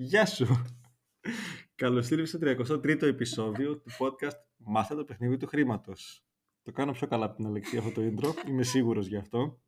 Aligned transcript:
Γεια 0.00 0.26
σου! 0.26 0.46
Καλώς 1.74 2.10
ήρθες 2.10 2.28
στο 2.28 2.38
33ο 2.78 3.02
επεισόδιο 3.02 3.78
του 3.78 3.90
podcast 3.98 4.38
«Μάθε 4.56 4.94
το 4.94 5.04
παιχνίδι 5.04 5.36
του 5.36 5.46
χρήματος». 5.46 6.24
Το 6.62 6.72
κάνω 6.72 6.92
πιο 6.92 7.06
καλά 7.06 7.24
από 7.24 7.36
την 7.36 7.46
Αλεξία 7.46 7.78
αυτό 7.78 7.90
το 7.90 8.02
intro, 8.02 8.48
είμαι 8.48 8.62
σίγουρος 8.62 9.06
γι' 9.06 9.16
αυτό. 9.16 9.60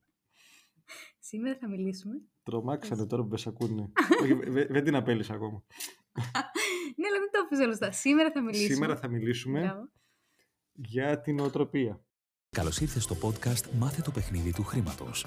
Σήμερα 1.19 1.57
θα 1.61 1.69
μιλήσουμε. 1.69 2.15
Τρομάξανε 2.43 3.07
τώρα 3.07 3.23
που 3.23 3.29
με 3.29 3.39
ακούνε. 3.47 3.93
Όχι, 4.23 4.35
βε- 4.35 4.71
δεν 4.73 4.85
την 4.85 4.95
απέλησα 4.95 5.35
ακόμα. 5.35 5.65
Ναι, 6.97 7.07
αλλά 7.07 7.19
δεν 7.19 7.31
το 7.33 7.41
αφήσω 7.45 7.63
όλο 7.63 7.93
Σήμερα 7.93 8.31
θα 8.33 8.43
μιλήσουμε. 8.43 8.75
Σήμερα 8.75 8.97
θα 8.97 9.09
μιλήσουμε 9.09 9.61
Μπράβο. 9.61 9.91
για 10.73 11.21
την 11.21 11.41
οτροπία. 11.41 12.05
Καλώς 12.51 12.81
ήρθες 12.81 13.03
στο 13.03 13.17
podcast 13.23 13.71
«Μάθε 13.79 14.03
το 14.03 14.11
παιχνίδι 14.11 14.53
του 14.53 14.63
χρήματος». 14.63 15.27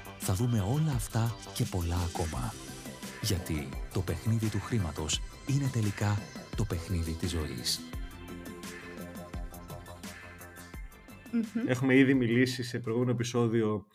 θα 0.23 0.33
δούμε 0.33 0.59
όλα 0.59 0.91
αυτά 0.95 1.35
και 1.53 1.65
πολλά 1.65 1.97
ακόμα. 2.09 2.53
Γιατί 3.21 3.69
το 3.93 4.01
παιχνίδι 4.01 4.49
του 4.49 4.59
χρήματος 4.59 5.21
είναι 5.47 5.69
τελικά 5.73 6.17
το 6.55 6.65
παιχνίδι 6.65 7.13
της 7.13 7.29
ζωής. 7.29 7.79
Μμμ. 11.31 11.67
Έχουμε 11.67 11.95
ήδη 11.95 12.13
μιλήσει 12.13 12.63
σε 12.63 12.79
προηγούμενο 12.79 13.11
επεισόδιο 13.11 13.87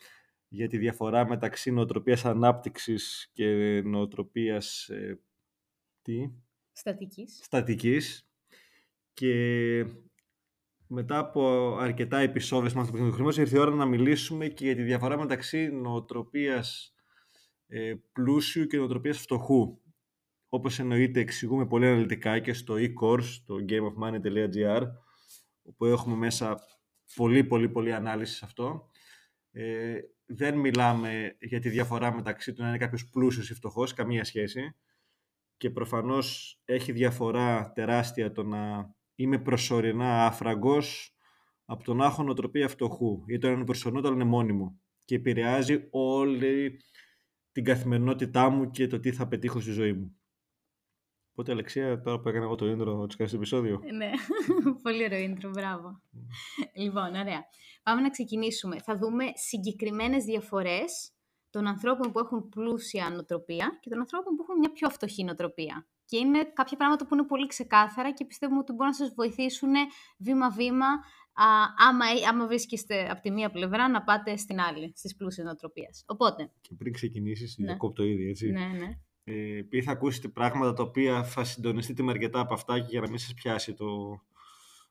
για 0.47 0.67
τη 0.67 0.77
διαφορά 0.77 1.27
μεταξύ 1.27 1.71
νοοτροπίας 1.71 2.25
ανάπτυξης 2.25 3.29
και 3.33 3.81
νοοτροπίας 3.85 4.87
ε, 4.89 5.19
τι, 6.01 6.31
Στατικής. 6.71 7.39
στατικής 7.43 8.27
και 9.13 9.85
μετά 10.87 11.17
από 11.17 11.75
αρκετά 11.79 12.17
επεισόδια 12.17 12.69
στο 12.69 12.79
παιχνίδι 12.79 13.05
του 13.05 13.13
χρήματος 13.13 13.37
ήρθε 13.37 13.57
η 13.57 13.59
ώρα 13.59 13.71
να 13.71 13.85
μιλήσουμε 13.85 14.47
και 14.47 14.65
για 14.65 14.75
τη 14.75 14.83
διαφορά 14.83 15.17
μεταξύ 15.17 15.67
νοοτροπίας 15.67 16.93
ε, 17.67 17.93
πλούσιου 18.11 18.65
και 18.65 18.77
νοοτροπίας 18.77 19.17
φτωχού. 19.19 19.81
Όπως 20.49 20.79
εννοείται 20.79 21.19
εξηγούμε 21.19 21.67
πολύ 21.67 21.87
αναλυτικά 21.87 22.39
και 22.39 22.53
στο 22.53 22.75
e-course, 22.77 23.41
το 23.45 23.55
gameofmoney.gr 23.69 24.81
όπου 25.63 25.85
έχουμε 25.85 26.15
μέσα 26.15 26.59
πολύ 27.15 27.43
πολύ 27.43 27.69
πολύ 27.69 27.93
ανάλυση 27.93 28.35
σε 28.35 28.45
αυτό. 28.45 28.89
Ε, 29.51 29.99
δεν 30.25 30.57
μιλάμε 30.57 31.35
για 31.39 31.59
τη 31.59 31.69
διαφορά 31.69 32.13
μεταξύ 32.13 32.53
του 32.53 32.61
να 32.61 32.67
είναι 32.67 32.77
κάποιος 32.77 33.09
πλούσιος 33.09 33.49
ή 33.49 33.53
φτωχός, 33.53 33.93
καμία 33.93 34.23
σχέση. 34.23 34.75
Και 35.57 35.69
προφανώς 35.69 36.59
έχει 36.65 36.91
διαφορά 36.91 37.71
τεράστια 37.71 38.31
το 38.31 38.43
να 38.43 38.95
είμαι 39.17 39.39
προσωρινά 39.39 40.25
άφραγκος 40.25 41.15
από 41.65 41.83
τον 41.83 41.97
να 41.97 42.05
έχω 42.05 42.23
νοοτροπία 42.23 42.67
φτωχού. 42.67 43.23
Ή 43.27 43.37
το 43.37 43.47
να 43.47 43.53
είναι 43.53 43.65
προσωρινό, 43.65 44.01
το 44.01 44.07
άλλο 44.07 44.15
είναι 44.15 44.29
μόνιμο. 44.29 44.79
Και 45.05 45.15
επηρεάζει 45.15 45.87
όλη 45.89 46.79
την 47.51 47.63
καθημερινότητά 47.63 48.49
μου 48.49 48.71
και 48.71 48.87
το 48.87 48.99
τι 48.99 49.11
θα 49.11 49.27
πετύχω 49.27 49.59
στη 49.59 49.71
ζωή 49.71 49.93
μου. 49.93 50.17
Οπότε, 51.31 51.51
Αλεξία, 51.51 52.01
τώρα 52.01 52.19
που 52.19 52.29
έκανα 52.29 52.45
εγώ 52.45 52.55
το 52.55 52.65
intro, 52.65 53.07
της 53.07 53.15
κάνεις 53.15 53.31
το 53.31 53.37
επεισόδιο; 53.37 53.81
Ε, 53.83 53.91
Ναι, 53.91 54.11
πολύ 54.83 55.03
ωραίο 55.03 55.31
intro, 55.31 55.49
μπράβο. 55.53 56.01
Λοιπόν, 56.75 57.15
ωραία. 57.15 57.45
Πάμε 57.83 58.01
να 58.01 58.09
ξεκινήσουμε. 58.09 58.79
Θα 58.79 58.97
δούμε 58.97 59.25
συγκεκριμένες 59.33 60.23
διαφορές 60.23 61.11
των 61.49 61.67
ανθρώπων 61.67 62.11
που 62.11 62.19
έχουν 62.19 62.49
πλούσια 62.49 63.09
νοοτροπία 63.09 63.77
και 63.81 63.89
των 63.89 63.99
ανθρώπων 63.99 64.35
που 64.35 64.43
έχουν 64.43 64.57
μια 64.57 64.71
πιο 64.71 64.89
φτωχή 64.89 65.23
νοοτροπία. 65.23 65.87
Και 66.09 66.17
είναι 66.17 66.43
κάποια 66.53 66.77
πράγματα 66.77 67.07
που 67.07 67.13
είναι 67.15 67.25
πολύ 67.25 67.47
ξεκάθαρα 67.47 68.11
και 68.13 68.25
πιστεύουμε 68.25 68.59
ότι 68.59 68.71
μπορούν 68.71 68.87
να 68.87 68.93
σας 68.93 69.13
βοηθήσουν 69.15 69.71
βήμα-βήμα 70.17 70.85
α, 71.33 71.45
άμα, 71.89 72.05
άμα 72.29 72.47
βρίσκεστε 72.47 73.09
από 73.11 73.21
τη 73.21 73.31
μία 73.31 73.49
πλευρά 73.51 73.89
να 73.89 74.03
πάτε 74.03 74.37
στην 74.37 74.59
άλλη, 74.59 74.93
στις 74.95 75.15
πλούσιες 75.15 75.45
νοοτροπίες. 75.45 76.03
Οπότε, 76.07 76.51
Και 76.61 76.75
πριν 76.77 76.93
ξεκινήσεις, 76.93 77.57
Ναι. 77.57 77.65
διακόπτω 77.65 78.03
ήδη, 78.03 78.29
έτσι. 78.29 78.49
ναι, 78.51 78.65
ναι. 78.65 78.99
Ε, 79.23 79.57
επειδή 79.57 79.83
θα 79.83 79.91
ακούσετε 79.91 80.27
πράγματα 80.27 80.73
τα 80.73 80.83
οποία 80.83 81.23
θα 81.23 81.43
συντονιστείτε 81.43 82.03
με 82.03 82.11
αρκετά 82.11 82.39
από 82.39 82.53
αυτά 82.53 82.79
και 82.79 82.87
για 82.89 83.01
να 83.01 83.09
μην 83.09 83.17
σας 83.17 83.33
πιάσει 83.33 83.73
το, 83.73 83.85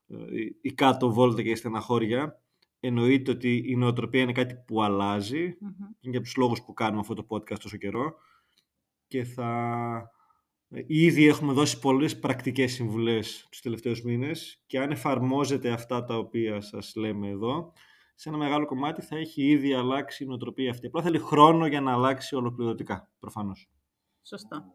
ε, 0.06 0.40
η- 0.40 0.58
η 0.60 0.72
κάτω 0.72 1.12
βόλτα 1.12 1.42
και 1.42 1.50
η 1.50 1.54
στεναχώρια, 1.54 2.40
εννοείται 2.80 3.30
ότι 3.30 3.62
η 3.66 3.76
νοοτροπία 3.76 4.22
είναι 4.22 4.32
κάτι 4.32 4.54
που 4.66 4.82
αλλάζει 4.82 5.56
Μμμ. 5.60 5.70
είναι 5.78 6.12
για 6.12 6.20
τους 6.20 6.36
λόγους 6.36 6.62
που 6.62 6.72
κάνουμε 6.72 7.00
αυτό 7.00 7.14
το 7.14 7.26
podcast 7.30 7.58
τόσο 7.58 7.76
καιρό 7.76 8.14
και 9.08 9.24
θα... 9.24 10.10
ε, 10.68 10.82
Ήδη 10.86 11.26
έχουμε 11.26 11.52
δώσει 11.52 11.78
πολλές 11.78 12.18
πρακτικές 12.18 12.72
συμβουλές 12.72 13.46
τους 13.50 13.60
τελευταίους 13.60 14.02
μήνες 14.02 14.62
και 14.66 14.78
αν 14.78 14.90
εφαρμόζετε 14.90 15.70
αυτά 15.70 16.04
τα 16.04 16.16
οποία 16.16 16.60
σας 16.60 16.94
λέμε 16.94 17.28
εδώ, 17.28 17.72
σε 18.14 18.28
ένα 18.28 18.38
μεγάλο 18.38 18.66
κομμάτι 18.66 19.02
θα 19.02 19.16
έχει 19.16 19.42
ήδη 19.42 19.74
αλλάξει 19.74 20.24
η 20.24 20.26
νοοτροπία 20.26 20.70
αυτή. 20.70 20.86
Απλά 20.86 21.02
θέλει 21.02 21.18
χρόνο 21.18 21.66
για 21.66 21.80
να 21.80 21.92
αλλάξει 21.92 22.34
ολοκληρωτικά, 22.34 23.10
προφανώς. 23.18 23.70
Σωστό. 24.22 24.74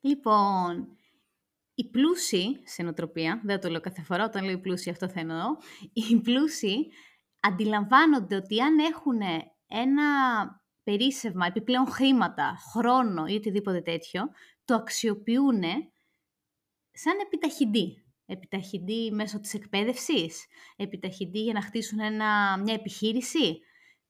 Λοιπόν, 0.00 0.96
οι 1.74 1.90
πλούσιοι 1.90 2.60
σε 2.64 2.82
νοοτροπία, 2.82 3.40
δεν 3.44 3.60
το 3.60 3.68
λέω 3.68 3.80
κάθε 3.80 4.02
φορά, 4.02 4.24
όταν 4.24 4.44
λέω 4.44 4.52
οι 4.52 4.60
πλούσιοι 4.60 4.90
αυτό 4.90 5.08
θα 5.08 5.20
εννοώ, 5.20 5.56
οι 5.92 6.20
πλούσιοι 6.20 6.90
αντιλαμβάνονται 7.40 8.36
ότι 8.36 8.60
αν 8.60 8.78
έχουν 8.78 9.20
ένα 9.66 10.04
περίσσευμα, 10.84 11.46
επιπλέον 11.46 11.86
χρήματα, 11.86 12.56
χρόνο 12.72 13.26
ή 13.26 13.34
οτιδήποτε 13.34 13.80
τέτοιο, 13.80 14.22
το 14.64 14.74
αξιοποιούν 14.74 15.62
σαν 16.92 17.18
επιταχυντή. 17.22 17.98
Επιταχυντή 18.26 19.10
μέσω 19.12 19.40
της 19.40 19.54
εκπαίδευσης, 19.54 20.46
επιταχυντή 20.76 21.42
για 21.42 21.52
να 21.52 21.62
χτίσουν 21.62 22.00
ένα, 22.00 22.58
μια 22.58 22.74
επιχείρηση. 22.74 23.60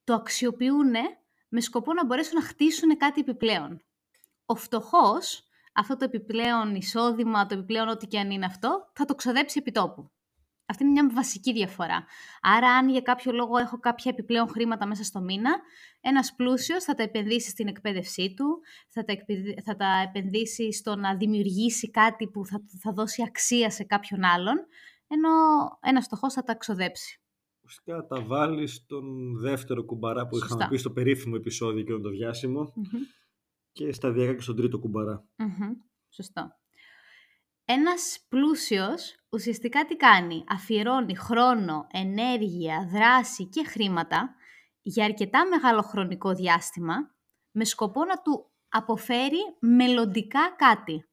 Το 0.03 0.13
αξιοποιούν 0.13 0.93
με 1.49 1.61
σκοπό 1.61 1.93
να 1.93 2.05
μπορέσουν 2.05 2.33
να 2.33 2.45
χτίσουν 2.45 2.97
κάτι 2.97 3.19
επιπλέον. 3.21 3.81
Ο 4.45 4.55
φτωχός, 4.55 5.43
αυτό 5.73 5.97
το 5.97 6.05
επιπλέον 6.05 6.75
εισόδημα, 6.75 7.45
το 7.45 7.55
επιπλέον 7.55 7.87
ό,τι 7.87 8.07
και 8.07 8.19
αν 8.19 8.31
είναι 8.31 8.45
αυτό, 8.45 8.91
θα 8.93 9.05
το 9.05 9.15
ξοδέψει 9.15 9.59
επί 9.59 9.71
τόπου. 9.71 10.11
Αυτή 10.67 10.83
είναι 10.83 10.91
μια 10.91 11.09
βασική 11.13 11.53
διαφορά. 11.53 12.05
Άρα, 12.41 12.67
αν 12.69 12.89
για 12.89 13.01
κάποιο 13.01 13.31
λόγο 13.31 13.57
έχω 13.57 13.79
κάποια 13.79 14.11
επιπλέον 14.13 14.47
χρήματα 14.47 14.85
μέσα 14.87 15.03
στο 15.03 15.21
μήνα, 15.21 15.55
ένας 16.01 16.35
πλούσιος 16.35 16.83
θα 16.83 16.93
τα 16.93 17.03
επενδύσει 17.03 17.49
στην 17.49 17.67
εκπαίδευσή 17.67 18.33
του, 18.33 18.59
θα 18.89 19.03
τα, 19.03 19.11
εκπαιδε- 19.11 19.61
θα 19.63 19.75
τα 19.75 19.87
επενδύσει 20.07 20.73
στο 20.73 20.95
να 20.95 21.15
δημιουργήσει 21.15 21.89
κάτι 21.91 22.27
που 22.27 22.45
θα, 22.45 22.61
θα 22.81 22.91
δώσει 22.91 23.23
αξία 23.27 23.69
σε 23.69 23.83
κάποιον 23.83 24.23
άλλον, 24.23 24.55
ενώ 25.07 25.29
ένας 25.81 26.05
φτωχός 26.05 26.33
θα 26.33 26.43
τα 26.43 26.55
ξοδέψει. 26.55 27.19
Ουσιαστικά 27.63 28.05
τα 28.05 28.21
βάλεις 28.21 28.73
στον 28.75 29.35
δεύτερο 29.39 29.83
κουμπαρά 29.85 30.27
που 30.27 30.35
είχαμε 30.37 30.51
Σωστά. 30.51 30.67
πει 30.67 30.77
στο 30.77 30.91
περίφημο 30.91 31.33
επεισόδιο 31.37 31.83
και 31.83 31.93
το 31.93 32.09
διάσημο 32.09 32.71
Μμμ. 32.75 33.01
και 33.71 33.91
σταδιακά 33.91 34.33
και 34.33 34.41
στον 34.41 34.55
τρίτο 34.55 34.79
κουμπαρά. 34.79 35.25
Μμμ, 35.35 35.71
Σωστό. 36.09 36.55
Ένας 37.65 38.25
πλούσιος 38.29 39.15
ουσιαστικά 39.29 39.85
τι 39.85 39.95
κάνει; 39.95 40.43
Αφιερώνει 40.47 41.15
χρόνο, 41.15 41.87
ενέργεια, 41.91 42.87
δράση 42.91 43.45
και 43.45 43.63
χρήματα 43.63 44.35
για 44.81 45.05
αρκετά 45.05 45.47
μεγάλο 45.47 45.81
χρονικό 45.81 46.33
διάστημα 46.33 47.15
με 47.51 47.65
σκοπό 47.65 48.05
να 48.05 48.21
του 48.21 48.51
αποφέρει 48.69 49.39
μελλοντικά 49.59 50.55
κάτι 50.57 51.09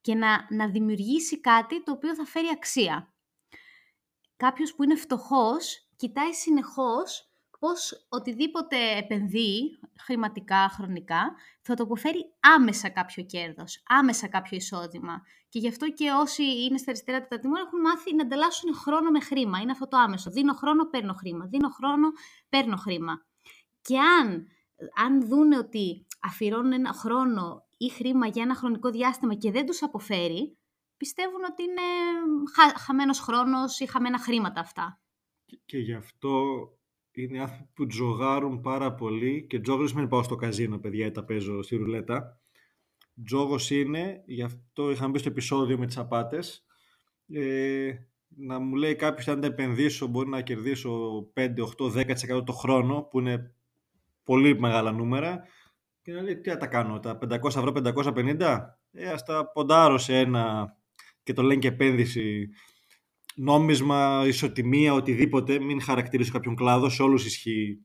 και 0.00 0.14
να, 0.14 0.46
να 0.50 0.68
δημιουργήσει 0.68 1.40
κάτι 1.40 1.82
το 1.82 1.92
οποίο 1.92 2.14
θα 2.14 2.24
φέρει 2.24 2.48
αξία. 2.52 3.14
Κάποιος 4.36 4.74
που 4.74 4.82
είναι 4.82 4.96
φτωχός 4.96 5.88
κοιτάει 5.96 6.32
συνεχώς 6.32 7.33
πώς 7.64 8.06
οτιδήποτε 8.08 8.76
επενδύει, 8.98 9.78
χρηματικά, 10.00 10.68
χρονικά, 10.68 11.34
θα 11.62 11.74
το 11.74 11.82
αποφέρει 11.82 12.24
άμεσα 12.40 12.88
κάποιο 12.88 13.24
κέρδος, 13.24 13.82
άμεσα 13.86 14.28
κάποιο 14.28 14.56
εισόδημα. 14.56 15.22
Και 15.48 15.58
γι' 15.58 15.68
αυτό 15.68 15.90
και 15.90 16.10
όσοι 16.10 16.42
είναι 16.42 16.78
στα 16.78 16.90
αριστερά 16.90 17.26
τα 17.26 17.38
τιμών 17.38 17.56
έχουν 17.66 17.80
μάθει 17.80 18.14
να 18.14 18.22
ανταλλάσσουν 18.22 18.74
χρόνο 18.74 19.10
με 19.10 19.20
χρήμα. 19.20 19.58
Είναι 19.58 19.70
αυτό 19.70 19.88
το 19.88 19.96
άμεσο. 19.96 20.30
Δίνω 20.30 20.52
χρόνο, 20.52 20.86
παίρνω 20.86 21.12
χρήμα. 21.12 21.46
Δίνω 21.46 21.68
χρόνο, 21.68 22.08
παίρνω 22.48 22.76
χρήμα. 22.76 23.24
Και 23.82 23.98
αν, 23.98 24.46
αν 25.04 25.26
δούνε 25.28 25.58
ότι 25.58 26.06
αφιερώνουν 26.20 26.72
ένα 26.72 26.92
χρόνο 26.92 27.66
ή 27.76 27.88
χρήμα 27.88 28.26
για 28.26 28.42
ένα 28.42 28.54
χρονικό 28.54 28.90
διάστημα 28.90 29.34
και 29.34 29.50
δεν 29.50 29.66
τους 29.66 29.82
αποφέρει, 29.82 30.58
πιστεύουν 30.96 31.44
ότι 31.44 31.62
είναι 31.62 31.82
χα, 32.54 32.78
χαμένος 32.78 33.20
χρόνος 33.20 33.80
ή 33.80 33.86
χαμένα 33.86 34.18
χρήματα 34.18 34.60
αυτά. 34.60 35.00
Και- 35.46 35.60
Και 35.64 35.78
γι' 35.78 35.94
αυτό 35.94 36.42
είναι 37.22 37.40
άνθρωποι 37.40 37.70
που 37.74 37.86
τζογάρουν 37.86 38.60
πάρα 38.60 38.94
πολύ 38.94 39.46
και 39.48 39.60
τζόγλες 39.60 39.92
μην 39.92 40.08
πάω 40.08 40.22
στο 40.22 40.36
καζίνο 40.36 40.78
παιδιά 40.78 41.06
ή 41.06 41.10
τα 41.10 41.24
παίζω 41.24 41.62
στη 41.62 41.76
ρουλέτα. 41.76 42.40
Τζόγος 43.24 43.70
είναι, 43.70 44.22
γι' 44.26 44.42
αυτό 44.42 44.90
είχαμε 44.90 45.10
μπει 45.10 45.18
στο 45.18 45.28
επεισόδιο 45.28 45.78
με 45.78 45.86
τις 45.86 45.98
απάτες, 45.98 46.66
ε, 47.28 47.92
να 48.36 48.58
μου 48.58 48.74
λέει 48.74 48.94
κάποιος 48.94 49.28
αν 49.28 49.40
τα 49.40 49.46
επενδύσω 49.46 50.06
μπορεί 50.06 50.28
να 50.28 50.40
κερδίσω 50.40 51.22
5, 51.34 51.62
8, 51.62 51.90
10% 51.90 52.44
το 52.44 52.52
χρόνο 52.52 53.02
που 53.02 53.20
είναι 53.20 53.54
πολύ 54.24 54.60
μεγάλα 54.60 54.92
νούμερα. 54.92 55.42
Και 56.02 56.12
να 56.12 56.22
λέει 56.22 56.36
τι 56.36 56.50
θα 56.50 56.56
τα 56.56 56.66
κάνω, 56.66 57.00
τα 57.00 57.18
500 57.18 57.44
ευρώ, 57.44 57.72
550 57.72 58.78
ε, 58.92 59.08
ας 59.08 59.22
τα 59.24 59.50
ποντάρω 59.50 59.98
σε 59.98 60.18
ένα 60.18 60.76
και 61.22 61.32
το 61.32 61.42
λένε 61.42 61.60
και 61.60 61.68
επένδυση 61.68 62.48
νόμισμα, 63.34 64.24
ισοτιμία, 64.26 64.94
οτιδήποτε, 64.94 65.60
μην 65.60 65.80
χαρακτηρίσω 65.80 66.32
κάποιον 66.32 66.54
κλάδο, 66.54 66.88
σε 66.88 67.02
όλους 67.02 67.26
ισχύει 67.26 67.84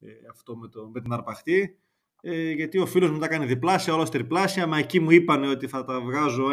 ε, 0.00 0.10
αυτό 0.30 0.56
με, 0.56 0.68
το, 0.68 0.90
με 0.94 1.00
την 1.00 1.12
αρπαχτή. 1.12 1.78
Ε, 2.22 2.50
γιατί 2.50 2.78
ο 2.78 2.86
φίλος 2.86 3.10
μου 3.10 3.18
τα 3.18 3.28
κάνει 3.28 3.46
διπλάσια, 3.46 3.94
όλα 3.94 4.04
τριπλάσια, 4.04 4.66
μα 4.66 4.78
εκεί 4.78 5.00
μου 5.00 5.10
είπαν 5.10 5.44
ότι 5.44 5.66
θα 5.66 5.84
τα 5.84 6.00
βγάζω 6.00 6.46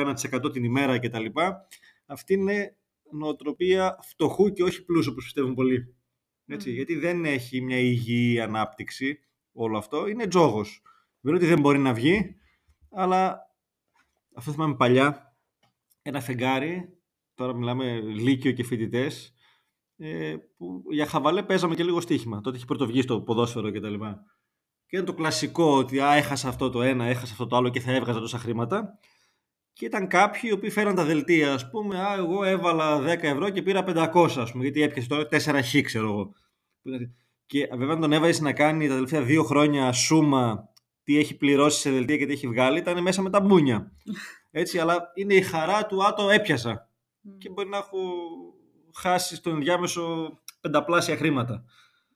1% 0.44 0.52
την 0.52 0.64
ημέρα 0.64 1.00
κτλ. 1.00 1.26
Αυτή 2.06 2.34
είναι 2.34 2.78
νοοτροπία 3.12 4.00
φτωχού 4.02 4.52
και 4.52 4.64
όχι 4.64 4.86
πλούσιου, 4.86 5.12
όπως 5.12 5.24
πιστεύουν 5.24 5.54
πολλοί. 5.54 5.96
Έτσι, 6.48 6.72
Γιατί 6.72 6.96
δεν 6.96 7.26
έχει 7.26 7.62
μια 7.62 7.78
υγιή 7.80 8.40
ανάπτυξη 8.40 9.20
όλο 9.52 9.78
αυτό. 9.78 10.08
Είναι 10.08 10.28
τζόγος. 10.28 10.82
Δεν 11.20 11.36
ότι 11.36 11.46
δεν 11.46 11.60
μπορεί 11.60 11.78
να 11.78 11.94
βγει, 11.94 12.36
αλλά 12.92 13.40
αυτό 14.34 14.52
θυμάμαι 14.52 14.76
παλιά, 14.76 15.36
ένα 16.02 16.22
φεγγάρι, 16.22 16.99
τώρα 17.40 17.54
μιλάμε 17.56 18.00
λύκειο 18.00 18.52
και 18.52 18.64
φοιτητές, 18.64 19.34
ε, 19.98 20.36
που 20.58 20.84
για 20.90 21.06
χαβαλέ 21.06 21.44
παίζαμε 21.44 21.76
και 21.76 21.84
λίγο 21.84 22.02
στοίχημα. 22.02 22.42
Τότε 22.42 22.58
είχε 22.58 22.66
πρωτοβγεί 22.66 23.02
στο 23.02 23.22
ποδόσφαιρο 23.22 23.72
κτλ. 23.72 23.94
Και, 23.94 24.06
και 24.86 24.96
ήταν 24.96 25.06
το 25.06 25.14
κλασικό 25.14 25.78
ότι 25.78 26.00
α, 26.00 26.14
έχασα 26.14 26.48
αυτό 26.48 26.70
το 26.70 26.82
ένα, 26.82 27.06
έχασα 27.06 27.32
αυτό 27.32 27.48
το 27.48 27.56
άλλο 27.56 27.70
και 27.70 27.80
θα 27.80 27.92
έβγαζα 27.92 28.20
τόσα 28.20 28.38
χρήματα. 28.38 29.00
Και 29.74 29.86
ήταν 29.86 30.08
κάποιοι 30.08 30.42
οι 30.44 30.52
οποίοι 30.52 30.70
φέραν 30.70 30.96
τα 30.96 31.06
δελτία, 31.06 31.54
ας 31.54 31.70
πούμε, 31.70 32.00
α, 32.00 32.16
εγώ 32.16 32.44
έβαλα 32.44 33.00
10 33.00 33.04
ευρώ 33.06 33.50
και 33.50 33.62
πήρα 33.62 33.84
500, 33.88 34.38
ας 34.38 34.52
πούμε, 34.52 34.64
γιατί 34.64 34.82
έπιασε 34.82 35.08
τώρα 35.08 35.28
4 35.28 35.62
χ, 35.64 35.82
ξέρω 35.82 36.08
εγώ. 36.08 36.34
Και 37.46 37.70
βέβαια 37.78 37.98
τον 37.98 38.12
έβαζες 38.12 38.40
να 38.40 38.54
κάνει 38.54 38.88
τα 38.88 38.94
τελευταία 38.94 39.22
δύο 39.22 39.44
χρόνια 39.44 39.92
σούμα 39.92 40.70
τι 41.04 41.18
έχει 41.18 41.38
πληρώσει 41.38 41.80
σε 41.80 41.92
δελτία 41.92 42.18
και 42.18 42.26
τι 42.26 42.32
έχει 42.32 42.48
βγάλει, 42.48 42.80
ήταν 42.80 43.02
μέσα 43.02 43.22
με 43.22 43.30
τα 43.30 43.40
μπούνια. 43.40 43.92
Έτσι, 44.52 44.80
αλλά 44.80 45.12
είναι 45.14 45.34
η 45.34 45.42
χαρά 45.42 45.86
του, 45.86 46.04
α, 46.04 46.14
το 46.14 46.30
έπιασα. 46.30 46.89
Και 47.38 47.50
μπορεί 47.50 47.70
να 47.70 47.78
έχω 47.78 48.00
χάσει 48.96 49.36
στον 49.36 49.54
ενδιάμεσο 49.54 50.38
πενταπλάσια 50.62 51.16
χρήματα. 51.16 51.64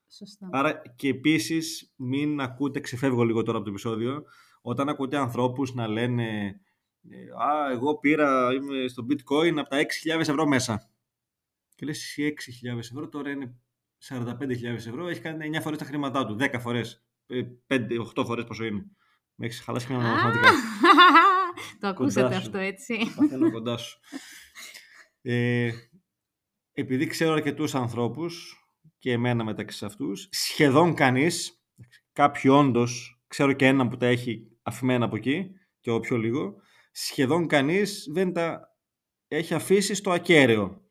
Σωστά. 0.09 0.49
Άρα 0.51 0.81
και 0.95 1.07
επίσης 1.07 1.93
μην 1.95 2.41
ακούτε, 2.41 2.79
ξεφεύγω 2.79 3.23
λίγο 3.23 3.43
τώρα 3.43 3.57
από 3.57 3.65
το 3.65 3.71
επεισόδιο, 3.71 4.23
όταν 4.61 4.89
ακούτε 4.89 5.17
ανθρώπους 5.17 5.73
να 5.73 5.87
λένε 5.87 6.59
ε, 7.09 7.43
«Α, 7.43 7.71
εγώ 7.71 7.97
πήρα, 7.97 8.53
είμαι 8.53 8.87
στο 8.87 9.05
bitcoin 9.09 9.57
από 9.57 9.69
τα 9.69 9.77
6.000 10.15 10.19
ευρώ 10.19 10.45
μέσα». 10.45 10.89
Και 11.75 11.85
λες 11.85 11.97
εσύ 11.97 12.33
6.000 12.73 12.77
ευρώ, 12.77 13.09
τώρα 13.09 13.29
είναι 13.29 13.55
45.000 14.09 14.63
ευρώ, 14.63 15.07
έχει 15.07 15.21
κάνει 15.21 15.57
9 15.57 15.61
φορές 15.61 15.77
τα 15.77 15.85
χρήματά 15.85 16.25
του, 16.25 16.37
10 16.39 16.59
φορές, 16.59 17.05
5-8 17.27 18.21
ε, 18.21 18.23
φορές 18.25 18.43
πόσο 18.43 18.65
είναι. 18.65 18.85
Με 19.35 19.45
έχεις 19.45 19.61
χαλάσει 19.61 19.85
χρήματα 19.85 20.07
μαθηματικά. 20.07 20.49
Το 21.79 21.87
ακούσατε 21.87 22.35
αυτό, 22.35 22.57
έτσι. 22.57 22.97
Παθαίνω 23.15 23.51
κοντά 23.51 23.77
σου. 23.77 23.99
Ε, 25.25 25.71
επειδή 26.73 27.05
ξέρω 27.07 27.33
αρκετούς 27.33 27.75
ανθρώπους 27.75 28.57
και 28.99 29.11
εμένα 29.11 29.43
μεταξύ 29.43 29.85
αυτούς, 29.85 30.27
σχεδόν 30.31 30.93
κανείς, 30.93 31.63
κάποιοι 32.13 32.51
όντως, 32.53 33.21
ξέρω 33.27 33.53
και 33.53 33.65
έναν 33.65 33.89
που 33.89 33.97
τα 33.97 34.05
έχει 34.05 34.47
αφημένα 34.63 35.05
από 35.05 35.15
εκεί 35.15 35.51
και 35.79 35.91
ο 35.91 35.99
πιο 35.99 36.17
λίγο, 36.17 36.55
σχεδόν 36.91 37.47
κανείς 37.47 38.07
δεν 38.11 38.33
τα 38.33 38.75
έχει 39.27 39.53
αφήσει 39.53 39.95
στο 39.95 40.11
ακέραιο. 40.11 40.81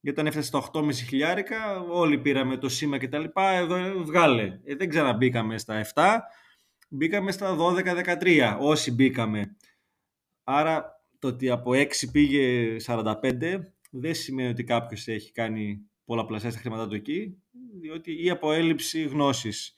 Γιατί 0.00 0.20
όταν 0.20 0.26
έφτασε 0.26 0.46
στα 0.46 0.70
8,5 0.72 0.92
χιλιάρικα, 0.92 1.80
όλοι 1.80 2.18
πήραμε 2.18 2.56
το 2.56 2.68
σήμα 2.68 2.98
και 2.98 3.08
τα 3.08 3.18
λοιπά, 3.18 3.50
εδώ 3.50 4.04
βγάλε. 4.04 4.60
Ε, 4.64 4.74
δεν 4.74 4.88
ξαναμπήκαμε 4.88 5.58
στα 5.58 5.84
7, 5.94 6.18
μπήκαμε 6.88 7.32
στα 7.32 7.56
12-13, 7.56 8.56
όσοι 8.60 8.92
μπήκαμε. 8.92 9.56
Άρα 10.44 11.01
το 11.22 11.28
ότι 11.28 11.50
από 11.50 11.70
6 11.74 11.86
πήγε 12.12 12.76
45 12.86 13.14
δεν 13.90 14.14
σημαίνει 14.14 14.48
ότι 14.48 14.64
κάποιος 14.64 15.08
έχει 15.08 15.32
κάνει 15.32 15.90
πολλαπλασιά 16.04 16.50
στα 16.50 16.60
χρήματά 16.60 16.88
του 16.88 16.94
εκεί, 16.94 17.42
διότι 17.80 18.24
ή 18.24 18.30
από 18.30 18.52
έλλειψη 18.52 19.02
γνώσης 19.02 19.74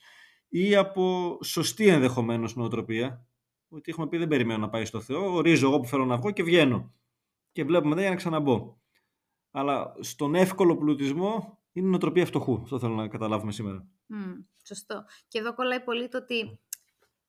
ή 0.48 0.76
από 0.76 1.38
σωστή 1.42 1.86
ενδεχομένως 1.86 2.56
νοοτροπία, 2.56 3.26
ότι 3.68 3.90
έχουμε 3.90 4.08
πει 4.08 4.16
δεν 4.16 4.28
περιμένω 4.28 4.60
να 4.60 4.68
πάει 4.68 4.84
στο 4.84 5.00
Θεό, 5.00 5.34
ορίζω 5.34 5.66
εγώ 5.66 5.80
που 5.80 5.88
θέλω 5.88 6.04
να 6.04 6.16
βγω 6.16 6.30
και 6.30 6.42
βγαίνω. 6.42 6.94
Και 7.52 7.64
βλέπουμε 7.64 7.88
μετά 7.88 8.00
για 8.00 8.10
να 8.10 8.16
ξαναμπώ. 8.16 8.80
Αλλά 9.50 9.94
στον 10.00 10.34
εύκολο 10.34 10.76
πλουτισμό 10.76 11.58
είναι 11.72 11.88
νοοτροπία 11.88 12.26
φτωχού. 12.26 12.60
Αυτό 12.62 12.78
θέλω 12.78 12.94
να 12.94 13.08
καταλάβουμε 13.08 13.52
σήμερα. 13.52 13.88
Mm, 14.14 14.44
σωστό. 14.66 15.04
Και 15.28 15.38
εδώ 15.38 15.54
κολλάει 15.54 15.80
πολύ 15.80 16.08
το 16.08 16.18
ότι 16.18 16.60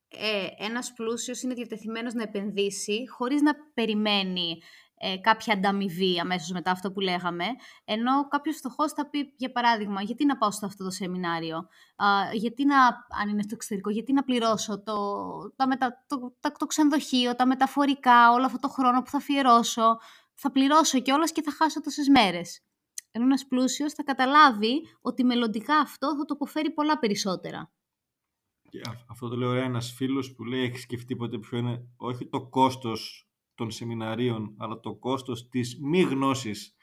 ε, 0.08 0.64
ένας 0.64 0.92
πλούσιος 0.92 1.42
είναι 1.42 1.54
διατεθειμένος 1.54 2.14
να 2.14 2.22
επενδύσει 2.22 3.08
χωρίς 3.08 3.42
να 3.42 3.52
περιμένει 3.74 4.58
ε, 4.98 5.16
κάποια 5.16 5.54
ανταμοιβή 5.54 6.20
αμέσως 6.20 6.50
μετά 6.50 6.70
αυτό 6.70 6.92
που 6.92 7.00
λέγαμε, 7.00 7.44
ενώ 7.84 8.28
κάποιος 8.28 8.56
φτωχός 8.56 8.92
θα 8.92 9.08
πει, 9.08 9.34
για 9.36 9.52
παράδειγμα, 9.52 10.02
γιατί 10.02 10.24
να 10.24 10.36
πάω 10.36 10.50
σε 10.50 10.66
αυτό 10.66 10.84
το 10.84 10.90
σεμινάριο, 10.90 11.56
α, 11.96 12.06
γιατί 12.32 12.64
να, 12.64 12.76
αν 13.20 13.28
είναι 13.28 13.42
στο 13.42 13.54
εξωτερικό, 13.54 13.90
γιατί 13.90 14.12
να 14.12 14.24
πληρώσω 14.24 14.82
το, 14.82 14.96
τα 15.56 15.66
μετα, 15.66 16.04
το, 16.06 16.36
το, 16.40 16.52
το 16.58 16.66
ξενοδοχείο, 16.66 17.34
τα 17.34 17.46
μεταφορικά, 17.46 18.32
όλο 18.32 18.44
αυτό 18.44 18.58
το 18.58 18.68
χρόνο 18.68 19.02
που 19.02 19.10
θα 19.10 19.16
αφιερώσω, 19.16 19.98
θα 20.34 20.50
πληρώσω 20.50 21.00
κιόλας 21.00 21.32
και 21.32 21.42
θα 21.42 21.52
χάσω 21.52 21.80
τόσες 21.80 22.08
μέρες. 22.08 22.60
Ενώ 23.10 23.24
ένας 23.24 23.46
πλούσιος 23.46 23.92
θα 23.92 24.02
καταλάβει 24.02 24.80
ότι 25.00 25.24
μελλοντικά 25.24 25.76
αυτό 25.76 26.16
θα 26.16 26.24
το 26.24 26.34
αποφέρει 26.34 26.70
πολλά 26.70 26.98
περισσότερα. 26.98 27.70
Και 28.68 28.80
αυτό 29.06 29.28
το 29.28 29.36
λέει 29.36 29.58
ένας 29.58 29.92
φίλος 29.92 30.34
που 30.34 30.44
λέει 30.44 30.62
έχεις 30.62 30.82
σκεφτεί 30.82 31.16
ποτέ 31.16 31.38
ποιο 31.38 31.58
είναι 31.58 31.88
όχι 31.96 32.26
το 32.28 32.46
κόστος 32.48 33.30
των 33.54 33.70
σεμιναρίων 33.70 34.54
αλλά 34.58 34.80
το 34.80 34.94
κόστος 34.94 35.48
της 35.48 35.80
μη 35.80 36.00
γνώσης 36.00 36.74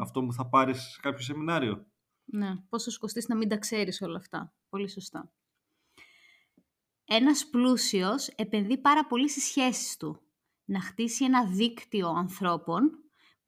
αυτό 0.00 0.24
που 0.24 0.32
θα 0.32 0.48
πάρεις 0.48 0.82
σε 0.82 1.00
κάποιο 1.00 1.24
σεμινάριο. 1.24 1.86
Ναι, 2.24 2.56
πόσο 2.68 2.90
σου 2.90 2.98
κοστίσει 2.98 3.26
να 3.28 3.36
μην 3.36 3.48
τα 3.48 3.56
ξέρεις 3.56 4.02
όλα 4.02 4.16
αυτά. 4.16 4.54
Πολύ 4.68 4.88
σωστά. 4.88 5.32
Ένας 7.04 7.48
πλούσιος 7.48 8.28
επενδύει 8.28 8.78
πάρα 8.78 9.06
πολύ 9.06 9.28
στις 9.28 9.44
σχέσεις 9.44 9.96
του. 9.96 10.20
Να 10.64 10.80
χτίσει 10.80 11.24
ένα 11.24 11.46
δίκτυο 11.46 12.08
ανθρώπων 12.08 12.90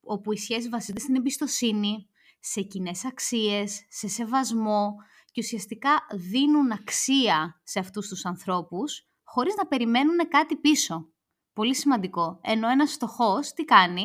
όπου 0.00 0.32
οι 0.32 0.36
σχέσεις 0.36 0.68
βασίζονται 0.68 1.00
στην 1.00 1.14
εμπιστοσύνη, 1.14 2.08
σε 2.40 2.62
κοινές 2.62 3.04
αξίες, 3.04 3.86
σε 3.88 4.08
σεβασμό, 4.08 4.94
και 5.36 5.42
ουσιαστικά 5.44 6.06
δίνουν 6.30 6.72
αξία 6.72 7.60
σε 7.62 7.78
αυτούς 7.78 8.08
τους 8.08 8.24
ανθρώπους 8.24 9.08
χωρίς 9.22 9.54
να 9.54 9.66
περιμένουν 9.66 10.28
κάτι 10.28 10.56
πίσω. 10.56 11.12
Πολύ 11.52 11.74
σημαντικό. 11.74 12.40
Ενώ 12.42 12.68
ένας 12.68 12.92
φτωχός 12.92 13.52
τι 13.52 13.64
κάνει, 13.64 14.04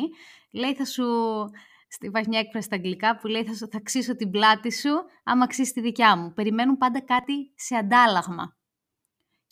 λέει 0.52 0.74
θα 0.74 0.84
σου... 0.84 1.04
Υπάρχει 2.00 2.28
μια 2.28 2.38
έκφραση 2.38 2.66
στα 2.66 2.76
αγγλικά 2.76 3.16
που 3.16 3.26
λέει 3.26 3.44
θα, 3.44 3.54
σου, 3.54 3.68
θα 3.68 3.76
αξίσω 3.76 4.16
την 4.16 4.30
πλάτη 4.30 4.72
σου 4.72 4.90
άμα 5.24 5.44
αξίσει 5.44 5.72
τη 5.72 5.80
δικιά 5.80 6.16
μου. 6.16 6.32
Περιμένουν 6.32 6.76
πάντα 6.76 7.00
κάτι 7.00 7.52
σε 7.54 7.74
αντάλλαγμα. 7.74 8.56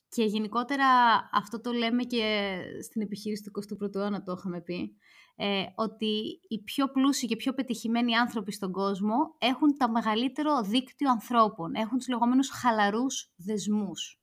Και 0.08 0.25
γενικότερα 0.25 0.87
αυτό 1.32 1.60
το 1.60 1.72
λέμε 1.72 2.02
και 2.02 2.56
στην 2.82 3.02
επιχείρηση 3.02 3.42
του 3.42 3.76
21ου 3.84 3.94
αιώνα 3.94 4.22
το 4.22 4.34
είχαμε 4.38 4.60
πει 4.60 4.96
ε, 5.42 5.64
ότι 5.75 6.40
οι 6.49 6.62
πιο 6.62 6.90
πλούσιοι 6.90 7.26
και 7.26 7.37
πιο 7.37 7.52
πετυχημένοι 7.54 8.14
άνθρωποι 8.14 8.52
στον 8.52 8.73
κόσμο 8.73 9.14
έχουν 9.38 9.76
το 9.76 9.90
μεγαλύτερο 9.90 10.62
δίκτυο 10.62 11.11
ανθρώπων. 11.11 11.75
Έχουν 11.75 11.99
τους 11.99 12.09
λεγόμενους 12.09 12.49
χαλαρούς 12.49 13.32
δεσμούς. 13.37 14.20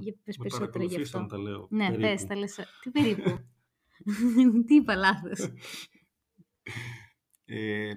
Για 0.00 0.14
πες 0.24 0.36
περισσότερα 0.36 0.84
γι' 0.84 1.00
αυτό. 1.00 1.26
Τα 1.26 1.38
λέω, 1.38 1.66
ναι, 1.70 1.84
περίπου. 1.84 2.00
πες, 2.00 2.26
τα 2.26 2.36
λες. 2.36 2.58
Τι 2.82 2.90
περίπου; 2.90 3.38
Τι 4.66 4.74
είπα 4.74 4.94
λάθος. 4.94 5.52
Ε, 7.44 7.92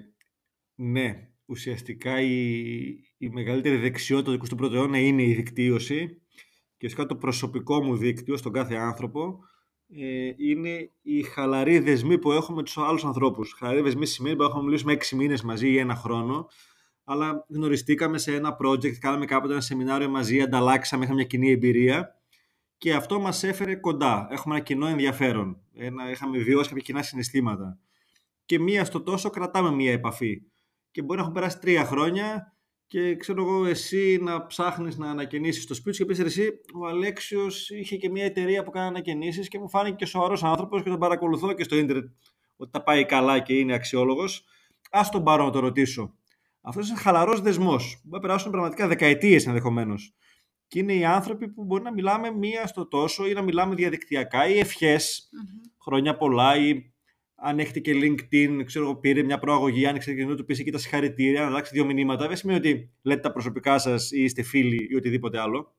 ναι, 0.74 1.28
ουσιαστικά 1.44 2.20
η, 2.20 2.86
η 3.16 3.28
μεγαλύτερη 3.28 3.76
δεξιότητα 3.76 4.38
του 4.38 4.64
21ου 4.64 4.72
αιώνα 4.72 4.98
είναι 4.98 5.22
η 5.22 5.34
δικτύωση 5.34 6.22
και 6.76 6.86
φυσικά 6.86 7.06
το 7.06 7.16
προσωπικό 7.16 7.82
μου 7.82 7.96
δίκτυο 7.96 8.36
στον 8.36 8.52
κάθε 8.52 8.74
άνθρωπο 8.74 9.38
ε, 9.96 10.34
είναι 10.36 10.90
οι 11.02 11.22
χαλαροί 11.22 11.78
δεσμοί 11.78 12.18
που 12.18 12.32
έχουμε 12.32 12.56
με 12.56 12.62
τους 12.62 12.78
άλλους 12.78 13.04
ανθρώπους. 13.04 13.54
Χαλαροί 13.58 13.80
δεσμοί 13.80 14.06
σημαίνει 14.06 14.34
ότι 14.34 14.44
έχουμε 14.44 14.62
μιλήσει 14.62 14.84
με 14.84 14.92
έξι 14.92 15.16
μήνες 15.16 15.42
μαζί 15.42 15.68
ή 15.68 15.78
ένα 15.78 15.94
χρόνο, 15.94 16.48
αλλά 17.04 17.46
γνωριστήκαμε 17.48 18.18
σε 18.18 18.34
ένα 18.34 18.56
project, 18.60 18.94
κάναμε 18.94 19.24
κάποτε 19.24 19.52
ένα 19.52 19.62
σεμινάριο 19.62 20.08
μαζί, 20.08 20.40
ανταλλάξαμε, 20.40 21.04
είχαμε 21.04 21.18
μια 21.18 21.28
κοινή 21.28 21.50
εμπειρία 21.50 22.18
και 22.78 22.94
αυτό 22.94 23.20
μας 23.20 23.42
έφερε 23.42 23.74
κοντά. 23.74 24.28
Έχουμε 24.30 24.54
ένα 24.54 24.64
κοινό 24.64 24.86
ενδιαφέρον. 24.86 25.60
Ένα, 25.74 26.10
είχαμε 26.10 26.38
βιώσει 26.38 26.68
κάποια 26.68 26.82
κοινά 26.82 27.02
συναισθήματα. 27.02 27.78
Και 28.44 28.58
μία 28.58 28.84
στο 28.84 29.02
τόσο 29.02 29.30
κρατάμε 29.30 29.70
μία 29.70 29.92
επαφή. 29.92 30.42
Και 30.90 31.02
μπορεί 31.02 31.16
να 31.16 31.22
έχουν 31.22 31.34
περάσει 31.34 31.58
τρία 31.58 31.84
χρόνια 31.84 32.53
και 32.86 33.16
ξέρω 33.16 33.42
εγώ 33.42 33.64
εσύ 33.64 34.18
να 34.22 34.46
ψάχνεις 34.46 34.96
να 34.96 35.10
ανακαινήσεις 35.10 35.66
το 35.66 35.74
σπίτι 35.74 35.96
σου 35.96 36.02
και 36.02 36.08
πεις 36.08 36.18
εσύ 36.18 36.50
ο 36.74 36.86
Αλέξιος 36.86 37.70
είχε 37.70 37.96
και 37.96 38.10
μια 38.10 38.24
εταιρεία 38.24 38.62
που 38.62 38.70
κάνει 38.70 38.86
ανακαινήσεις 38.86 39.48
και 39.48 39.58
μου 39.58 39.68
φάνηκε 39.68 39.96
και 39.96 40.06
σοβαρός 40.06 40.42
άνθρωπος 40.42 40.82
και 40.82 40.90
τον 40.90 40.98
παρακολουθώ 40.98 41.52
και 41.52 41.64
στο 41.64 41.76
ίντερνετ 41.76 42.08
ότι 42.56 42.70
τα 42.70 42.82
πάει 42.82 43.04
καλά 43.04 43.40
και 43.40 43.54
είναι 43.54 43.74
αξιόλογος. 43.74 44.44
Ας 44.90 45.10
τον 45.10 45.24
πάρω 45.24 45.44
να 45.44 45.50
το 45.50 45.58
ρωτήσω. 45.58 46.14
Αυτός 46.60 46.88
είναι 46.88 46.98
χαλαρός 46.98 47.40
δεσμός. 47.40 48.00
Μπορεί 48.04 48.22
να 48.22 48.28
περάσουν 48.28 48.50
πραγματικά 48.50 48.88
δεκαετίες 48.88 49.46
ενδεχομένως. 49.46 50.14
Και 50.66 50.78
είναι 50.78 50.94
οι 50.94 51.04
άνθρωποι 51.04 51.48
που 51.48 51.64
μπορεί 51.64 51.82
να 51.82 51.92
μιλάμε 51.92 52.30
μία 52.30 52.66
στο 52.66 52.88
τόσο 52.88 53.26
ή 53.26 53.32
να 53.32 53.42
μιλάμε 53.42 53.74
διαδικτυακά 53.74 54.48
ή 54.48 54.58
ευχές, 54.58 55.30
χρόνια 55.84 56.16
πολλά 56.16 56.56
ή 56.56 56.93
αν 57.34 57.58
έχετε 57.58 57.80
και 57.80 57.92
LinkedIn, 57.94 58.62
ξέρω 58.64 58.84
εγώ, 58.84 58.96
πήρε 58.96 59.22
μια 59.22 59.38
προαγωγή, 59.38 59.86
άνοιξε 59.86 60.14
και 60.14 60.26
του 60.26 60.44
πεις 60.44 60.58
εκεί 60.58 60.70
τα 60.70 60.78
συγχαρητήρια, 60.78 61.40
να 61.40 61.46
αλλάξει 61.46 61.70
δύο 61.74 61.84
μηνύματα. 61.84 62.26
Δεν 62.26 62.36
σημαίνει 62.36 62.58
ότι 62.58 62.92
λέτε 63.02 63.20
τα 63.20 63.32
προσωπικά 63.32 63.78
σας 63.78 64.10
ή 64.10 64.22
είστε 64.22 64.42
φίλοι 64.42 64.86
ή 64.90 64.94
οτιδήποτε 64.94 65.38
άλλο. 65.40 65.74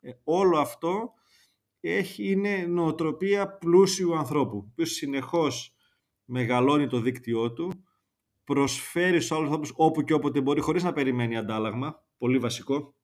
Ε, 0.00 0.10
όλο 0.24 0.58
αυτό 0.58 1.12
έχει, 1.80 2.30
είναι 2.30 2.56
νοοτροπία 2.68 3.48
πλούσιου 3.48 4.16
ανθρώπου, 4.16 4.72
που 4.74 4.84
συνεχώς 4.84 5.74
μεγαλώνει 6.24 6.86
το 6.86 7.00
δίκτυό 7.00 7.52
του, 7.52 7.84
προσφέρει 8.44 9.20
σε 9.20 9.34
άλλους 9.34 9.46
ανθρώπους 9.46 9.72
όπου 9.76 10.02
και 10.02 10.12
όποτε 10.12 10.40
μπορεί, 10.40 10.60
χωρίς 10.60 10.82
να 10.82 10.92
περιμένει 10.92 11.36
αντάλλαγμα. 11.36 12.04
Πολύ 12.18 12.38
βασικό. 12.38 12.94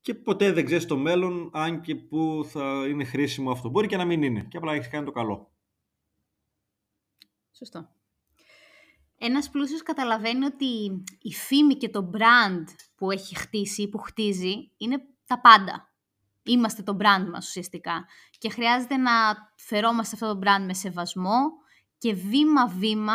Και 0.00 0.14
ποτέ 0.14 0.52
δεν 0.52 0.64
ξέρεις 0.64 0.86
το 0.86 0.96
μέλλον, 0.96 1.50
αν 1.52 1.80
και 1.80 1.94
που 1.94 2.44
θα 2.48 2.86
είναι 2.88 3.04
χρήσιμο 3.04 3.50
αυτό. 3.50 3.68
Μπορεί 3.68 3.86
και 3.86 3.96
να 3.96 4.04
μην 4.04 4.22
είναι. 4.22 4.46
Και 4.48 4.56
απλά 4.56 4.72
έχεις 4.72 4.88
κάνει 4.88 5.04
το 5.04 5.10
καλό. 5.10 5.51
Σωστό. 7.62 7.88
Ένας 9.18 9.50
πλούσιος 9.50 9.82
καταλαβαίνει 9.82 10.44
ότι 10.44 11.02
η 11.22 11.32
φήμη 11.32 11.74
και 11.74 11.88
το 11.88 12.10
brand 12.14 12.64
που 12.96 13.10
έχει 13.10 13.36
χτίσει 13.36 13.82
ή 13.82 13.88
που 13.88 13.98
χτίζει 13.98 14.70
είναι 14.76 15.02
τα 15.26 15.40
πάντα. 15.40 15.92
Είμαστε 16.42 16.82
το 16.82 16.96
brand 17.00 17.28
μας 17.32 17.46
ουσιαστικά 17.46 18.06
και 18.38 18.50
χρειάζεται 18.50 18.96
να 18.96 19.12
φερόμαστε 19.56 20.14
αυτό 20.14 20.34
το 20.34 20.38
brand 20.42 20.64
με 20.66 20.74
σεβασμό 20.74 21.40
και 21.98 22.14
βήμα-βήμα 22.14 23.14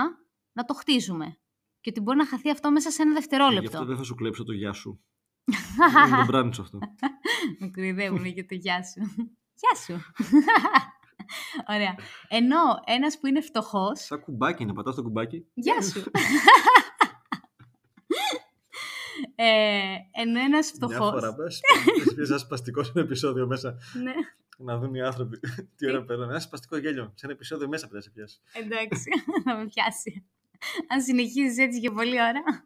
να 0.54 0.66
το 0.66 0.74
χτίζουμε. 0.74 1.38
Και 1.82 1.89
ότι 1.89 2.01
μπορεί 2.01 2.18
να 2.18 2.27
χαθεί 2.27 2.50
αυτό 2.50 2.72
μέσα 2.72 2.92
σε 2.92 3.01
ένα 3.01 3.13
δευτερόλεπτο. 3.13 3.70
Γι' 3.70 3.75
αυτό 3.75 3.86
δεν 3.86 3.98
θα 3.98 4.04
σου 4.04 4.16
κλέψω 4.16 4.44
το 4.44 4.51
γεια 4.51 4.74
σου. 4.74 5.04
είναι 6.08 6.25
το 6.25 6.38
brand 6.38 6.50
σου 6.54 6.62
αυτό. 6.62 6.80
Με 7.60 7.68
κρυδεύουν 7.68 8.25
για 8.25 8.46
το 8.46 8.56
γεια 8.56 8.84
σου. 8.84 9.01
Γεια 9.54 9.75
σου. 9.86 10.01
Ωραία. 11.75 11.96
Ενώ 12.27 12.57
ένας 12.86 13.19
που 13.19 13.27
είναι 13.27 13.41
φτωχός... 13.41 14.00
Σαν 14.00 14.19
κουμπάκι 14.19 14.65
να 14.65 14.74
πατάς 14.74 14.96
το 14.96 15.03
κουμπάκι. 15.03 15.46
Γεια 15.53 15.81
σου. 15.81 16.03
ε, 19.36 19.96
ενώ 20.12 20.39
ένας 20.39 20.72
φτωχός... 20.72 20.98
Μια 20.98 21.10
φορά 21.10 21.36
πες, 21.36 21.62
πες 22.15 22.29
ένα 22.29 22.38
σπαστικό 22.38 22.84
σε 22.84 22.91
ένα 22.96 23.03
επεισόδιο 23.05 23.48
μέσα. 23.48 23.77
ναι. 24.03 24.13
Να 24.60 24.77
δουν 24.77 24.93
οι 24.93 25.01
άνθρωποι 25.01 25.39
τι 25.75 25.89
ώρα 25.89 26.03
παίρνουν. 26.03 26.29
Ένα 26.29 26.39
σπαστικό 26.39 26.77
γέλιο. 26.77 27.12
Σε 27.15 27.25
ένα 27.25 27.34
επεισόδιο 27.34 27.67
μέσα 27.67 27.88
πρέπει 27.88 27.96
να 27.96 28.01
σε 28.01 28.10
πιάσει. 28.10 28.39
Εντάξει, 28.53 29.10
θα 29.46 29.55
με 29.55 29.65
πιάσει. 29.65 30.25
Αν 30.88 31.01
συνεχίζεις 31.01 31.57
έτσι 31.57 31.79
για 31.79 31.91
πολλή 31.91 32.22
ώρα. 32.22 32.65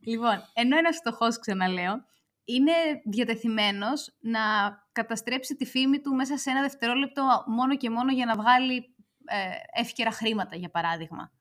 Λοιπόν, 0.00 0.42
ενώ 0.54 0.76
ένας 0.76 0.96
φτωχός, 0.96 1.38
ξαναλέω, 1.38 2.04
είναι 2.50 2.72
διατεθειμένος 3.04 4.16
να 4.20 4.40
καταστρέψει 4.92 5.56
τη 5.56 5.64
φήμη 5.64 6.00
του 6.00 6.14
μέσα 6.14 6.38
σε 6.38 6.50
ένα 6.50 6.60
δευτερόλεπτο 6.60 7.44
μόνο 7.46 7.76
και 7.76 7.90
μόνο 7.90 8.12
για 8.12 8.26
να 8.26 8.34
βγάλει 8.34 8.94
ε, 9.24 9.80
εύκαιρα 9.80 10.10
χρήματα, 10.10 10.56
για 10.56 10.70
παράδειγμα. 10.70 11.32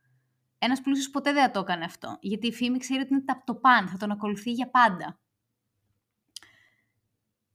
Ένας 0.58 0.82
πλούσιος 0.82 1.10
ποτέ 1.10 1.34
δεν 1.34 1.44
θα 1.44 1.52
το 1.52 1.60
έκανε 1.60 1.86
αυτό, 1.86 2.18
γιατί 2.22 2.48
η 2.48 2.54
φήμη 2.54 2.78
ξέρει 2.78 3.02
ότι 3.02 3.14
είναι 3.14 3.24
το 3.46 3.56
παν, 3.56 3.88
θα 3.88 3.98
τον 3.98 4.12
ακολουθεί 4.12 4.52
για 4.52 4.70
πάντα. 4.70 5.20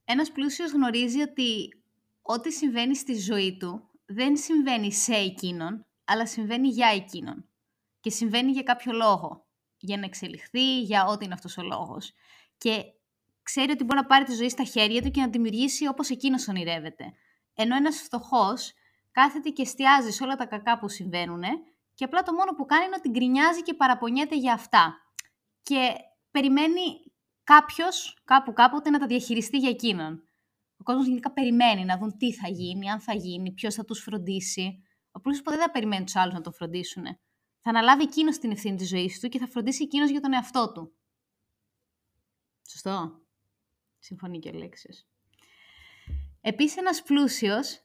Ένας 0.05 0.31
πλούσιος 0.31 0.71
γνωρίζει 0.71 1.21
ότι 1.21 1.83
ό,τι 2.21 2.51
συμβαίνει 2.51 2.95
στη 2.95 3.15
ζωή 3.19 3.57
του 3.57 3.89
δεν 4.05 4.37
συμβαίνει 4.37 4.93
σε 4.93 5.13
εκείνον, 5.13 5.85
αλλά 6.03 6.27
συμβαίνει 6.27 6.67
για 6.67 6.87
εκείνον. 6.87 7.49
Και 7.99 8.09
συμβαίνει 8.09 8.51
για 8.51 8.63
κάποιο 8.63 8.93
λόγο. 8.93 9.45
Για 9.77 9.97
να 9.97 10.05
εξελιχθεί, 10.05 10.81
για 10.81 11.05
ό,τι 11.05 11.25
είναι 11.25 11.33
αυτός 11.33 11.57
ο 11.57 11.61
λόγος. 11.61 12.13
Και 12.57 12.83
ξέρει 13.43 13.71
ότι 13.71 13.83
μπορεί 13.83 13.99
να 13.99 14.05
πάρει 14.05 14.23
τη 14.23 14.33
ζωή 14.33 14.49
στα 14.49 14.63
χέρια 14.63 15.01
του 15.01 15.09
και 15.09 15.21
να 15.21 15.27
δημιουργήσει 15.27 15.87
όπως 15.87 16.09
εκείνος 16.09 16.47
ονειρεύεται. 16.47 17.13
Ενώ 17.53 17.75
ένας 17.75 18.01
φτωχός 18.01 18.73
κάθεται 19.11 19.49
και 19.49 19.61
εστιάζει 19.61 20.11
σε 20.11 20.23
όλα 20.23 20.35
τα 20.35 20.45
κακά 20.45 20.79
που 20.79 20.89
συμβαίνουν 20.89 21.43
και 21.93 22.03
απλά 22.03 22.23
το 22.23 22.33
μόνο 22.33 22.51
που 22.51 22.65
κάνει 22.65 22.85
είναι 22.85 22.95
ότι 22.97 23.09
γκρινιάζει 23.09 23.61
και 23.61 23.73
παραπονιέται 23.73 24.35
για 24.35 24.53
αυτά. 24.53 24.97
Και 25.63 25.93
περιμένει 26.31 27.11
κάποιος 27.43 28.21
κάπου 28.23 28.53
κάποτε 28.53 28.89
να 28.89 28.99
τα 28.99 29.07
διαχειριστεί 29.07 29.57
για 29.57 29.69
εκείνον. 29.69 30.23
Ο 30.77 30.83
κόσμος 30.83 31.07
γενικά 31.07 31.31
περιμένει 31.31 31.85
να 31.85 31.97
δουν 31.97 32.17
τι 32.17 32.33
θα 32.33 32.49
γίνει, 32.49 32.89
αν 32.89 32.99
θα 32.99 33.13
γίνει, 33.13 33.51
ποιος 33.51 33.75
θα 33.75 33.85
τους 33.85 33.99
φροντίσει. 33.99 34.83
Ο 35.11 35.19
πλούσιο 35.19 35.43
ποτέ 35.43 35.57
δεν 35.57 35.65
θα 35.65 35.71
περιμένει 35.71 36.03
τους 36.03 36.15
άλλους 36.15 36.33
να 36.33 36.41
τον 36.41 36.53
φροντίσουν. 36.53 37.03
Θα 37.59 37.69
αναλάβει 37.69 38.03
εκείνος 38.03 38.37
την 38.37 38.51
ευθύνη 38.51 38.75
της 38.75 38.87
ζωής 38.87 39.19
του 39.19 39.27
και 39.27 39.39
θα 39.39 39.47
φροντίσει 39.47 39.83
εκείνος 39.83 40.09
για 40.09 40.21
τον 40.21 40.33
εαυτό 40.33 40.71
του. 40.71 40.93
Σωστό. 42.67 43.22
Συμφωνεί 44.03 44.39
και 44.39 44.49
ο 44.49 44.57
Λέξιος. 44.57 45.05
Επίσης, 46.41 46.77
ένας 46.77 47.03
πλούσιος 47.03 47.81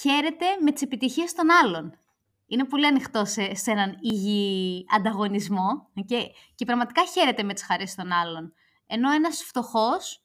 χαίρεται 0.00 0.46
με 0.60 0.72
τις 0.72 0.82
επιτυχίες 0.82 1.32
των 1.32 1.50
άλλων. 1.50 1.98
Είναι 2.46 2.64
πολύ 2.64 2.86
ανοιχτό 2.86 3.24
σε, 3.24 3.54
σε 3.54 3.70
έναν 3.70 3.98
υγιή 4.00 4.84
ανταγωνισμό 4.96 5.88
και, 6.06 6.16
και 6.54 6.64
πραγματικά 6.64 7.06
χαίρεται 7.06 7.42
με 7.42 7.54
τις 7.54 7.64
χαρές 7.64 7.94
των 7.94 8.12
άλλων. 8.12 8.52
Ενώ 8.86 9.10
ένας 9.10 9.42
φτωχός 9.42 10.22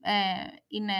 ε, 0.00 0.12
είναι, 0.68 0.94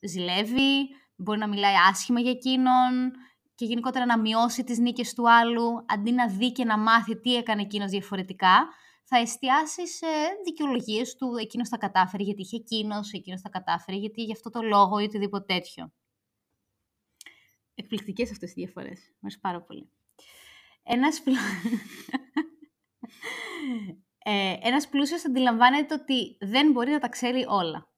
ζηλεύει, 0.00 0.88
μπορεί 1.16 1.38
να 1.38 1.48
μιλάει 1.48 1.74
άσχημα 1.90 2.20
για 2.20 2.30
εκείνον 2.30 3.12
και 3.54 3.64
γενικότερα 3.64 4.06
να 4.06 4.18
μειώσει 4.18 4.64
τις 4.64 4.78
νίκες 4.78 5.14
του 5.14 5.30
άλλου, 5.30 5.84
αντί 5.86 6.12
να 6.12 6.28
δει 6.28 6.52
και 6.52 6.64
να 6.64 6.78
μάθει 6.78 7.20
τι 7.20 7.36
έκανε 7.36 7.62
εκείνος 7.62 7.90
διαφορετικά, 7.90 8.68
θα 9.14 9.20
εστιάσει 9.20 9.88
σε 9.88 10.06
δικαιολογίες 10.44 11.14
του 11.14 11.36
εκείνος 11.40 11.68
τα 11.68 11.76
κατάφερε 11.76 12.22
γιατί 12.22 12.40
είχε 12.40 12.56
εκείνος, 12.56 13.12
εκείνος 13.12 13.40
τα 13.40 13.48
κατάφερε 13.48 13.96
γιατί 13.96 14.22
γι' 14.22 14.32
αυτό 14.32 14.50
το 14.50 14.62
λόγο 14.62 14.98
ή 14.98 15.04
οτιδήποτε 15.04 15.54
τέτοιο. 15.54 15.92
Εκπληκτικές 17.74 18.30
αυτές 18.30 18.50
οι 18.50 18.54
διαφορές. 18.54 18.98
Μου 19.08 19.18
αρέσει 19.20 19.40
πάρα 19.40 19.60
πολύ. 19.60 19.90
Ένας, 20.82 21.22
πλου... 21.22 21.34
ε, 24.18 24.56
ένας 24.60 24.88
πλούσιος 24.88 25.24
αντιλαμβάνεται 25.24 25.94
ότι 25.94 26.36
δεν 26.40 26.70
μπορεί 26.70 26.90
να 26.90 26.98
τα 26.98 27.08
ξέρει 27.08 27.44
όλα. 27.48 27.88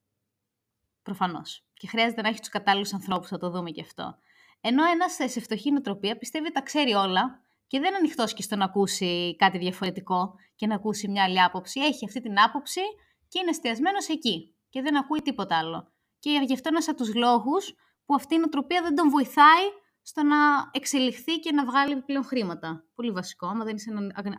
Προφανώς. 1.02 1.66
Και 1.74 1.86
χρειάζεται 1.86 2.22
να 2.22 2.28
έχει 2.28 2.40
τους 2.40 2.48
κατάλληλους 2.48 2.92
ανθρώπους, 2.92 3.28
θα 3.28 3.38
το 3.38 3.50
δούμε 3.50 3.70
και 3.70 3.80
αυτό. 3.80 4.18
Ενώ 4.60 4.84
ένας 4.84 5.32
σε 5.32 5.40
φτωχή 5.40 5.70
νοοτροπία 5.70 6.18
πιστεύει 6.18 6.44
ότι 6.44 6.54
τα 6.54 6.62
ξέρει 6.62 6.92
όλα 6.92 7.45
και 7.66 7.78
δεν 7.78 7.88
είναι 7.88 7.96
ανοιχτός 7.96 8.32
και 8.32 8.42
στο 8.42 8.56
να 8.56 8.64
ακούσει 8.64 9.36
κάτι 9.36 9.58
διαφορετικό 9.58 10.34
και 10.54 10.66
να 10.66 10.74
ακούσει 10.74 11.08
μια 11.08 11.24
άλλη 11.24 11.42
άποψη. 11.42 11.80
Έχει 11.80 12.04
αυτή 12.04 12.20
την 12.20 12.40
άποψη 12.40 12.80
και 13.28 13.38
είναι 13.38 13.50
εστιασμένος 13.50 14.08
εκεί 14.08 14.54
και 14.68 14.82
δεν 14.82 14.96
ακούει 14.96 15.22
τίποτα 15.22 15.58
άλλο. 15.58 15.92
Και 16.18 16.30
γι' 16.46 16.52
αυτό 16.52 16.68
είναι 16.68 16.78
από 16.86 16.96
τους 16.96 17.14
λόγους 17.14 17.74
που 18.04 18.14
αυτή 18.14 18.34
η 18.34 18.38
νοοτροπία 18.38 18.82
δεν 18.82 18.94
τον 18.94 19.10
βοηθάει 19.10 19.64
στο 20.02 20.22
να 20.22 20.36
εξελιχθεί 20.70 21.38
και 21.38 21.52
να 21.52 21.64
βγάλει 21.64 21.92
επιπλέον 21.92 22.24
χρήματα. 22.24 22.84
Πολύ 22.94 23.10
βασικό, 23.10 23.46
άμα 23.46 23.64
δεν 23.64 23.74
είσαι 23.76 23.90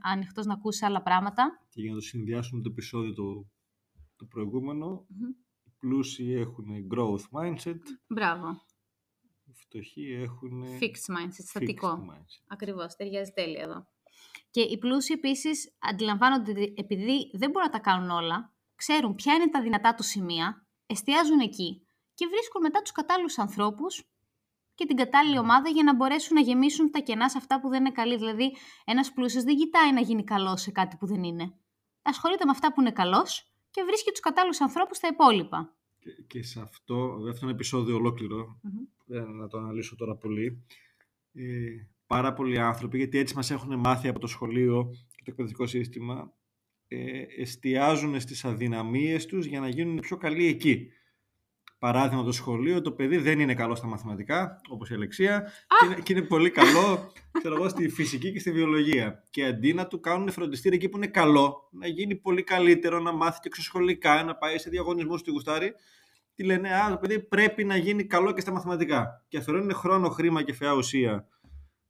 ανοιχτός 0.02 0.46
να 0.46 0.54
ακούσεις 0.54 0.84
άλλα 0.84 1.02
πράγματα. 1.02 1.44
Και 1.70 1.82
για 1.82 1.90
να 1.90 1.96
το 1.96 2.02
συνδυάσουμε 2.02 2.62
το 2.62 2.70
επεισόδιο 2.72 3.14
το, 3.14 3.46
το 4.16 4.26
προηγούμενο, 4.26 5.06
οι 5.64 5.72
πλούσιοι 5.78 6.34
έχουν 6.34 6.66
growth 6.94 7.40
mindset. 7.40 7.80
Μπράβο. 8.08 8.66
Οι 9.58 9.64
φτωχοί 9.66 10.14
έχουν... 10.14 10.64
Fixed 10.80 11.16
mindset, 11.16 11.46
στατικό. 11.48 12.06
Ακριβώς, 12.48 12.96
ταιριάζει 12.96 13.32
τέλεια 13.32 13.62
εδώ. 13.62 13.88
Και 14.52 14.62
οι 14.62 14.78
πλούσιοι 14.78 15.14
επίσης 15.14 15.76
αντιλαμβάνονται 15.80 16.52
ότι 16.52 16.74
επειδή 16.78 17.32
δεν 17.34 17.50
μπορούν 17.50 17.70
να 17.72 17.80
τα 17.80 17.80
κάνουν 17.80 18.10
όλα, 18.10 18.54
ξέρουν 18.76 19.16
ποια 19.16 19.34
είναι 19.34 19.50
τα 19.50 19.62
δυνατά 19.62 19.94
τους 19.94 20.08
σημεία, 20.08 20.68
εστιάζουν 20.86 21.40
εκεί 21.40 21.88
και 22.14 22.28
βρίσκουν 22.28 22.62
μετά 22.62 22.82
τους 22.82 22.92
κατάλληλους 22.92 23.38
ανθρώπους 23.38 24.10
και 24.76 24.86
την 24.86 24.96
κατάλληλη 24.96 25.34
ναι. 25.34 25.40
ομάδα 25.40 25.70
για 25.70 25.84
να 25.84 25.96
μπορέσουν 25.96 26.36
να 26.36 26.42
γεμίσουν 26.42 26.92
τα 26.92 27.00
κενά 27.00 27.30
σε 27.30 27.38
αυτά 27.38 27.60
που 27.60 27.70
δεν 27.70 27.80
είναι 27.80 27.92
καλή. 27.92 28.18
Δηλαδή, 28.18 28.56
ένας 28.86 29.12
πλούσιος 29.12 29.44
δεν 29.44 29.56
κοιτάει 29.56 29.94
να 29.94 30.02
γίνει 30.02 30.24
καλός 30.24 30.62
σε 30.62 30.72
κάτι 30.72 30.98
που 30.98 31.06
δεν 31.06 31.24
είναι. 31.24 31.54
Ασχολείται 32.02 32.46
με 32.46 32.52
αυτά 32.52 32.74
που 32.74 32.82
είναι 32.82 32.92
καλός 32.92 33.52
και 33.72 33.84
βρίσκει 33.84 34.12
τους 34.12 34.20
κατάλληλους 34.20 34.62
ανθρώπους 34.62 34.98
στα 34.98 35.08
υπόλοιπα. 35.08 35.77
Και, 36.08 36.24
και 36.28 36.44
σε 36.44 36.62
αυτό, 36.62 37.20
αυτό 37.30 37.46
είναι 37.46 37.56
επεισόδιο 37.56 37.96
ολόκληρο, 37.96 38.60
mm-hmm. 38.64 39.26
να 39.38 39.48
το 39.48 39.58
αναλύσω 39.58 39.96
τώρα 39.96 40.16
πολύ. 40.16 40.64
Ε, 41.34 41.44
πάρα 42.08 42.34
πολλοί 42.34 42.60
άνθρωποι, 42.60 42.98
γιατί 42.98 43.18
έτσι 43.18 43.36
μας 43.36 43.52
έχουν 43.52 43.80
μάθει 43.80 44.08
από 44.08 44.20
το 44.20 44.28
σχολείο 44.28 44.90
και 44.92 45.24
το 45.24 45.32
εκπαιδευτικό 45.32 45.68
σύστημα, 45.68 46.34
ε, 46.88 47.22
εστιάζουν 47.38 48.20
στις 48.20 48.46
αδυναμίες 48.46 49.26
τους 49.26 49.46
για 49.46 49.60
να 49.60 49.70
γίνουν 49.70 50.00
πιο 50.00 50.18
καλοί 50.18 50.46
εκεί. 50.46 50.90
Παράδειγμα 51.80 52.24
το 52.24 52.32
σχολείο, 52.32 52.82
το 52.82 52.92
παιδί 52.92 53.18
δεν 53.18 53.40
είναι 53.40 53.54
καλό 53.54 53.76
στα 53.76 53.88
μαθηματικά, 53.88 54.62
όπως 54.70 54.90
η 54.90 54.94
Αλεξία, 54.94 55.52
και 55.80 55.86
είναι, 55.86 55.96
και 56.04 56.14
είναι 56.14 56.22
πολύ 56.22 56.50
καλό 56.50 57.12
ξέρω 57.40 57.56
εγώ, 57.56 57.70
στη 57.70 57.90
φυσική 57.90 58.32
και 58.32 58.40
στη 58.40 58.52
βιολογία. 58.52 59.24
Και 59.30 59.46
αντί 59.46 59.74
να 59.74 59.88
του 59.88 60.00
κάνουν 60.00 60.32
φροντιστήρια 60.32 60.78
εκεί 60.78 60.90
που 60.90 60.98
είναι 60.98 61.08
καλό, 61.08 61.70
να 61.72 61.88
γίνει 61.88 62.16
πολύ 62.16 62.44
καλύτερο, 62.44 63.00
να 63.00 63.12
μάθει 63.12 63.40
και 63.40 63.48
εξωσχολικά, 63.48 64.24
να 64.24 64.36
πάει 64.36 64.58
σε 64.58 64.70
διαγωνισμούς 64.70 65.22
του 65.22 65.32
γουστάρι, 65.32 65.74
τι 66.36 66.44
λένε, 66.44 66.74
Α, 66.74 66.90
το 66.90 66.98
παιδί 66.98 67.20
πρέπει 67.20 67.64
να 67.64 67.78
γίνει 67.78 68.04
καλό 68.04 68.34
και 68.34 68.42
στα 68.42 68.52
μαθηματικά. 68.52 69.26
Και 69.28 69.38
αφαιρώνουν 69.38 69.74
χρόνο, 69.74 70.10
χρήμα 70.10 70.44
και 70.44 70.54
φαιά 70.54 70.74
ουσία 70.74 71.28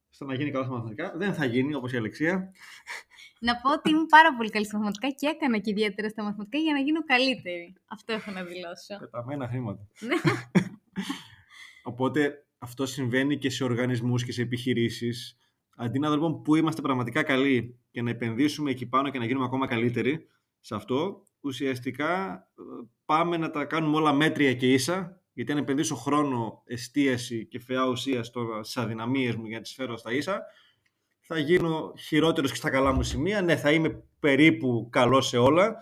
στο 0.10 0.26
να 0.26 0.34
γίνει 0.34 0.52
καλό 0.52 0.64
στα 0.64 0.74
μαθηματικά. 0.74 1.14
Δεν 1.16 1.34
θα 1.34 1.46
γίνει, 1.46 1.74
όπως 1.74 1.94
η 1.94 1.98
Αλεξία. 1.98 2.52
Να 3.40 3.56
πω 3.56 3.72
ότι 3.72 3.90
είμαι 3.90 4.06
πάρα 4.10 4.36
πολύ 4.36 4.50
καλή 4.50 4.66
στα 4.66 4.78
μαθηματικά 4.78 5.10
και 5.10 5.28
έκανα 5.28 5.58
και 5.58 5.70
ιδιαίτερα 5.70 6.10
στα 6.10 6.24
μαθηματικά 6.24 6.58
για 6.58 6.74
να 6.74 6.80
γίνω 6.80 7.04
καλύτερη. 7.04 7.76
Αυτό 7.88 8.14
έχω 8.14 8.32
να 8.32 8.44
δηλώσω. 8.44 8.98
Πεταμένα 9.00 9.48
χρήματα. 9.48 9.88
Οπότε 11.92 12.48
αυτό 12.58 12.86
συμβαίνει 12.86 13.38
και 13.38 13.50
σε 13.50 13.64
οργανισμούς 13.64 14.24
και 14.24 14.32
σε 14.32 14.42
επιχειρήσεις. 14.42 15.38
Αντί 15.76 16.00
να 16.00 16.10
δούμε 16.10 16.42
πού 16.44 16.56
είμαστε 16.56 16.82
πραγματικά 16.82 17.24
καλοί 17.24 17.80
και 17.92 18.02
να 18.02 18.10
επενδύσουμε 18.10 18.72
εκεί 18.72 18.88
πάνω 18.88 19.10
και 19.10 19.20
να 19.20 19.26
γίνουμε 19.26 19.46
ακόμα 19.46 19.68
καλύτεροι 19.68 20.28
σε 20.60 20.76
αυτό, 20.76 21.24
ουσιαστικά 21.42 22.34
ε, 22.34 22.62
πάμε 23.06 23.38
να 23.38 23.50
τα 23.50 23.66
κάνουμε 23.66 23.98
όλα 23.98 24.14
μέτρια 24.14 24.54
και 24.54 24.74
ίσα, 24.74 25.22
γιατί 25.34 25.52
αν 25.52 25.58
επενδύσω 25.58 25.96
χρόνο, 25.96 26.62
εστίαση 26.66 27.48
και 27.48 27.60
φαιά 27.60 27.88
ουσίας 27.88 28.32
στι 28.62 28.80
αδυναμίες 28.80 29.36
μου 29.36 29.46
για 29.46 29.58
να 29.58 29.64
τις 29.64 29.74
φέρω 29.74 29.98
στα 29.98 30.14
ίσα, 30.14 30.42
θα 31.28 31.40
γίνω 31.40 31.94
χειρότερος 31.98 32.50
και 32.52 32.58
στα 32.58 32.70
καλά 32.70 32.94
μου 32.94 33.04
σημεία. 33.04 33.42
Ναι, 33.42 33.56
θα 33.56 33.72
είμαι 33.72 34.04
περίπου 34.20 34.88
καλό 34.92 35.22
σε 35.22 35.38
όλα, 35.38 35.76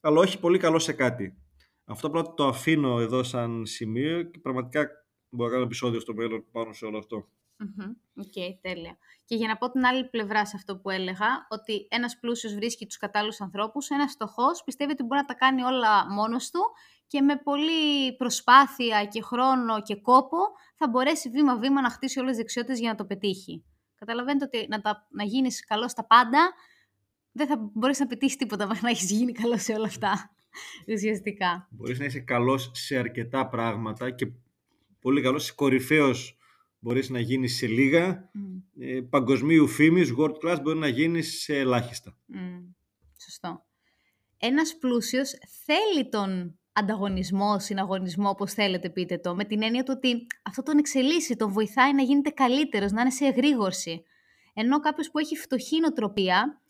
αλλά 0.00 0.20
όχι 0.20 0.38
πολύ 0.38 0.58
καλό 0.58 0.78
σε 0.78 0.92
κάτι. 0.92 1.34
Αυτό 1.84 2.10
πρώτα 2.10 2.34
το 2.34 2.46
αφήνω 2.46 3.00
εδώ 3.00 3.22
σαν 3.22 3.66
σημείο 3.66 4.22
και 4.22 4.38
πραγματικά 4.38 4.88
μπορώ 5.28 5.48
να 5.48 5.54
κάνω 5.54 5.64
επεισόδιο 5.66 6.00
στο 6.00 6.14
μέλλον 6.14 6.44
πάνω 6.52 6.72
σε 6.72 6.84
όλο 6.84 6.98
αυτό. 6.98 7.28
OK, 8.16 8.24
okay, 8.26 8.58
τέλεια. 8.60 8.98
Και 9.24 9.34
για 9.34 9.48
να 9.48 9.56
πω 9.56 9.70
την 9.70 9.84
άλλη 9.84 10.08
πλευρά 10.08 10.46
σε 10.46 10.52
αυτό 10.56 10.76
που 10.76 10.90
έλεγα, 10.90 11.46
ότι 11.50 11.86
ένας 11.90 12.18
πλούσιος 12.20 12.54
βρίσκει 12.54 12.86
τους 12.86 12.96
κατάλληλους 12.96 13.40
ανθρώπους, 13.40 13.88
ένας 13.88 14.12
φτωχός 14.12 14.62
πιστεύει 14.64 14.92
ότι 14.92 15.02
μπορεί 15.02 15.20
να 15.20 15.26
τα 15.26 15.34
κάνει 15.34 15.62
όλα 15.62 16.12
μόνος 16.12 16.50
του 16.50 16.60
και 17.06 17.20
με 17.20 17.36
πολλή 17.36 18.16
προσπάθεια 18.16 19.04
και 19.04 19.22
χρόνο 19.22 19.82
και 19.82 19.96
κόπο 19.96 20.38
θα 20.76 20.88
μπορέσει 20.88 21.30
βήμα-βήμα 21.30 21.80
να 21.80 21.90
χτίσει 21.90 22.18
όλες 22.18 22.30
τις 22.30 22.40
δεξιότητες 22.40 22.78
για 22.78 22.90
να 22.90 22.94
το 22.94 23.04
πετύχει. 23.04 23.64
Καταλαβαίνετε 24.00 24.44
ότι 24.44 24.66
να, 24.68 24.80
τα, 24.80 25.06
να 25.10 25.24
γίνεις 25.24 25.64
καλός 25.64 25.90
στα 25.90 26.04
πάντα, 26.04 26.52
δεν 27.32 27.46
θα 27.46 27.70
μπορείς 27.74 27.98
να 27.98 28.06
πετύχεις 28.06 28.36
τίποτα 28.36 28.66
μέχρι 28.66 28.82
να 28.82 28.90
έχεις 28.90 29.10
γίνει 29.10 29.32
καλός 29.32 29.62
σε 29.62 29.72
όλα 29.72 29.86
αυτά, 29.86 30.30
ουσιαστικά. 30.94 31.68
Μπορείς 31.70 31.98
να 31.98 32.04
είσαι 32.04 32.20
καλός 32.20 32.70
σε 32.74 32.96
αρκετά 32.96 33.48
πράγματα 33.48 34.10
και 34.10 34.32
πολύ 35.00 35.22
καλός, 35.22 35.54
κορυφαίος 35.54 36.38
μπορείς 36.78 37.10
να 37.10 37.20
γίνεις 37.20 37.56
σε 37.56 37.66
λίγα, 37.66 38.30
mm. 38.34 38.62
ε, 38.78 39.00
παγκοσμίου 39.00 39.68
φήμης, 39.68 40.12
world 40.18 40.36
class 40.44 40.58
μπορεί 40.62 40.78
να 40.78 40.88
γίνεις 40.88 41.42
σε 41.42 41.58
ελάχιστα. 41.58 42.16
Mm. 42.34 42.74
Σωστό. 43.22 43.64
Ένας 44.38 44.76
πλούσιος 44.78 45.32
θέλει 45.64 46.08
τον 46.08 46.59
ανταγωνισμός, 46.72 47.64
συναγωνισμό, 47.64 48.28
όπως 48.28 48.52
θέλετε 48.52 48.90
πείτε 48.90 49.18
το, 49.18 49.34
με 49.34 49.44
την 49.44 49.62
έννοια 49.62 49.82
του 49.82 49.92
ότι 49.96 50.26
αυτό 50.44 50.62
τον 50.62 50.78
εξελίσσει, 50.78 51.36
τον 51.36 51.52
βοηθάει 51.52 51.94
να 51.94 52.02
γίνεται 52.02 52.30
καλύτερος, 52.30 52.92
να 52.92 53.00
είναι 53.00 53.10
σε 53.10 53.24
εγρήγορση. 53.24 54.04
Ενώ 54.54 54.80
κάποιος 54.80 55.10
που 55.10 55.18
έχει 55.18 55.36
φτωχή 55.36 55.80
νοοτροπία, 55.80 56.62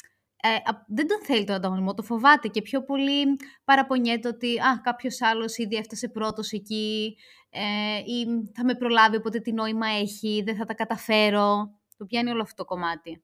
ε, 0.42 0.70
δεν 0.86 1.06
τον 1.06 1.22
θέλει 1.22 1.44
τον 1.44 1.54
ανταγωνισμό, 1.54 1.94
το 1.94 2.02
φοβάται 2.02 2.48
και 2.48 2.62
πιο 2.62 2.84
πολύ 2.84 3.36
παραπονιέται 3.64 4.28
ότι 4.28 4.58
α, 4.58 4.80
κάποιος 4.82 5.22
άλλος 5.22 5.58
ήδη 5.58 5.76
έφτασε 5.76 6.08
πρώτος 6.08 6.52
εκεί 6.52 7.16
ε, 7.50 7.98
ή 7.98 8.26
θα 8.54 8.64
με 8.64 8.74
προλάβει 8.74 9.16
οπότε 9.16 9.38
τι 9.38 9.52
νόημα 9.52 9.86
έχει, 9.86 10.42
δεν 10.44 10.56
θα 10.56 10.64
τα 10.64 10.74
καταφέρω. 10.74 11.74
Το 11.96 12.04
πιάνει 12.06 12.30
όλο 12.30 12.42
αυτό 12.42 12.54
το 12.54 12.64
κομμάτι. 12.64 13.22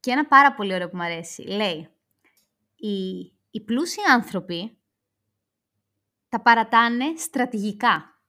Και 0.00 0.10
ένα 0.10 0.26
πάρα 0.26 0.54
πολύ 0.54 0.74
ωραίο 0.74 0.88
που 0.88 0.96
μου 0.96 1.02
αρέσει. 1.02 1.42
Λέει, 1.42 1.88
οι, 2.76 3.18
οι 3.50 3.60
πλούσιοι 3.64 4.00
άνθρωποι 4.14 4.77
τα 6.28 6.40
παρατάνε 6.40 7.04
στρατηγικά. 7.16 8.20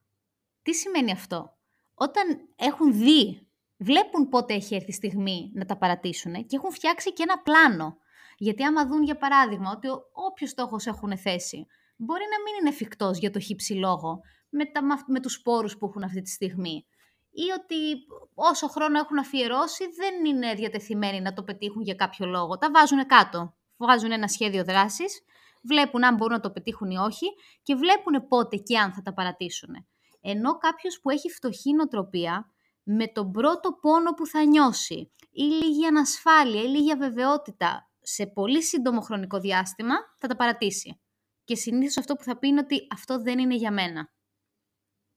Τι 0.62 0.74
σημαίνει 0.74 1.12
αυτό; 1.12 1.58
Όταν 1.94 2.24
έχουν 2.56 2.94
δει, 2.94 3.48
βλέπουν 3.78 4.30
πότε 4.30 4.54
έχει 4.54 4.76
έρθει 4.76 4.90
η 4.90 4.94
στιγμή 4.94 5.52
να 5.54 5.66
τα 5.66 5.78
παρατήσουν 5.78 6.34
και 6.34 6.56
έχουν 6.56 6.72
φτιάξει 6.72 7.14
και 7.14 7.24
ένα 7.24 7.40
πλάνο. 7.40 7.98
Γιατί 8.38 8.64
άμα 8.64 8.86
δουν 8.86 9.04
για 9.04 9.18
παράδειγμα 9.18 9.72
ότι 9.72 9.88
όποιος 10.12 10.50
στόχος 10.50 10.86
έχουν 10.86 11.18
θέσει 11.18 11.68
μπορεί 11.96 12.24
να 12.32 12.42
μην 12.42 12.60
είναι 12.60 12.70
εφικτός 12.70 13.18
για 13.18 13.32
το 13.32 13.40
χύψη 13.40 13.74
λόγο 13.74 14.20
με, 14.50 14.66
τα, 14.66 14.82
με 15.08 15.20
τους 15.20 15.34
σπόρους 15.34 15.78
που 15.78 15.86
έχουν 15.86 16.04
αυτή 16.04 16.22
τη 16.22 16.30
στιγμή 16.30 16.86
ή 17.32 17.52
ότι 17.60 18.06
όσο 18.34 18.68
χρόνο 18.68 19.00
έχουν 19.00 19.18
αφιερώσει 19.18 19.84
δεν 19.96 20.26
είναι 20.26 20.54
διατεθειμένοι 20.54 21.22
να 21.22 21.34
το 21.34 21.44
πετύχουν 21.44 21.82
για 21.82 21.96
κάποιο 21.96 22.26
λόγο. 22.26 22.58
Τα 22.58 22.72
βάζουν 22.72 23.06
κάτω. 23.06 23.54
Βάζουν 23.78 24.12
ένα 24.12 24.28
σχέδιο 24.28 24.64
δράσης 24.64 25.22
βλέπουν 25.62 26.06
αν 26.06 26.16
μπορούν 26.16 26.34
να 26.34 26.40
το 26.40 26.52
πετύχουν 26.52 26.90
ή 26.90 26.98
όχι 26.98 27.26
και 27.64 27.76
βλέπουν 27.76 28.28
πότε 28.28 28.58
και 28.58 28.78
αν 28.78 28.94
θα 28.94 29.02
τα 29.02 29.14
παρατήσουν. 29.14 29.88
Ενώ 30.22 30.58
κάποιος 30.58 31.00
που 31.02 31.10
έχει 31.10 31.30
φτωχή 31.30 31.74
νοοτροπία, 31.74 32.52
με 32.84 33.08
τον 33.08 33.32
πρώτο 33.32 33.74
πόνο 33.82 34.14
που 34.14 34.26
θα 34.26 34.44
νιώσει 34.44 35.12
ή 35.32 35.42
λίγη 35.42 35.86
ανασφάλεια 35.86 36.62
ή 36.62 36.68
λίγη 36.68 36.92
αβεβαιότητα 36.92 37.92
σε 38.02 38.26
πολύ 38.28 38.64
σύντομο 38.64 39.02
χρονικό 39.02 39.40
διάστημα, 39.40 39.96
θα 40.18 40.28
τα 40.28 40.36
παρατήσει. 40.36 41.00
Και 41.44 41.56
συνήθως 41.56 41.98
αυτό 41.98 42.16
που 42.16 42.24
θα 42.24 42.38
πει 42.38 42.48
είναι 42.48 42.60
ότι 42.60 42.88
αυτό 42.94 43.22
δεν 43.22 43.40
είναι 43.40 43.56
για 43.56 43.72
μένα. 43.72 44.14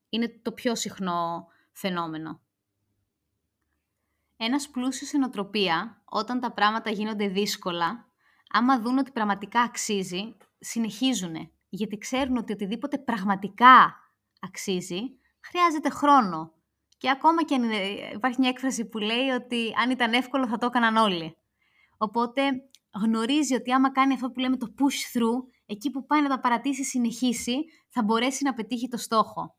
Είναι 0.09 0.40
το 0.42 0.52
πιο 0.52 0.74
συχνό 0.74 1.46
φαινόμενο. 1.72 2.40
Ένας 4.37 4.68
πλούσιος 4.68 5.09
σε 5.09 5.18
νοοτροπία, 5.18 6.02
όταν 6.05 6.40
τα 6.40 6.52
πράγματα 6.52 6.90
γίνονται 6.90 7.28
δύσκολα, 7.28 8.12
άμα 8.53 8.81
δουν 8.81 8.99
ότι 8.99 9.12
πραγματικά 9.12 9.61
αξίζει, 9.61 10.37
συνεχίζουν. 10.59 11.51
Γιατί 11.69 11.99
ξέρουν 11.99 12.37
ότι 12.37 12.53
οτιδήποτε 12.53 12.99
πραγματικά 12.99 13.95
αξίζει, 14.41 15.01
χρειάζεται 15.41 15.88
χρόνο. 15.88 16.53
Και 16.99 17.11
ακόμα 17.11 17.45
και 17.45 17.55
αν 17.55 17.71
υπάρχει 18.15 18.41
μια 18.41 18.49
έκφραση 18.49 18.88
που 18.88 18.99
λέει 18.99 19.29
ότι 19.29 19.73
αν 19.83 19.91
ήταν 19.91 20.12
εύκολο 20.12 20.47
θα 20.47 20.59
το 20.59 20.67
έκαναν 20.67 20.97
όλοι. 20.97 21.37
Οπότε 21.97 22.43
γνωρίζει 22.95 23.55
ότι 23.55 23.73
άμα 23.73 23.93
κάνει 23.93 24.15
αυτό 24.15 24.31
που 24.31 24.41
λέμε 24.41 24.57
το 24.57 24.75
push 24.79 25.17
through, 25.17 25.53
εκεί 25.67 25.91
που 25.91 26.07
πάει 26.07 26.23
να 26.23 26.29
τα 26.29 26.41
παρατήσει, 26.41 26.85
συνεχίσει, 26.85 27.65
θα 27.88 28.03
μπορέσει 28.03 28.45
να 28.45 28.55
πετύχει 28.55 28.88
το 28.88 28.97
στόχο. 28.97 29.57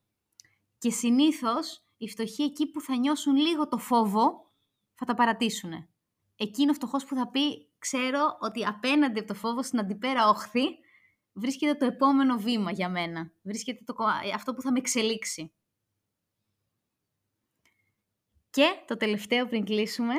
Και 0.78 0.92
συνήθως 0.92 1.86
οι 1.98 2.10
φτωχοί 2.10 2.44
εκεί 2.44 2.72
που 2.72 2.82
θα 2.82 2.96
νιώσουν 2.96 3.36
λίγο 3.36 3.68
το 3.68 3.78
φόβο, 3.78 4.52
θα 4.94 5.06
τα 5.06 5.14
παρατήσουν. 5.14 5.88
Εκείνο 6.36 6.72
ο 6.72 6.74
φτωχός 6.74 7.06
που 7.06 7.16
θα 7.16 7.30
πει 7.30 7.72
ξέρω 7.78 8.38
ότι 8.40 8.66
απέναντι 8.66 9.20
από 9.20 9.28
το 9.28 9.34
φόβο 9.34 9.64
στην 9.64 9.80
αντιπέρα 9.80 10.28
όχθη 10.30 10.64
βρίσκεται 11.34 11.76
το 11.76 11.86
επόμενο 11.86 12.38
βήμα 12.38 12.72
για 12.72 12.90
μένα. 12.90 13.34
Βρίσκεται 13.42 13.84
το, 13.84 13.96
αυτό 14.34 14.54
που 14.54 14.62
θα 14.62 14.72
με 14.72 14.80
εξελίξει. 14.80 15.54
Και 18.50 18.84
το 18.88 18.98
τελευταίο 18.98 19.48
πριν 19.48 19.66
κλείσουμε. 19.66 20.14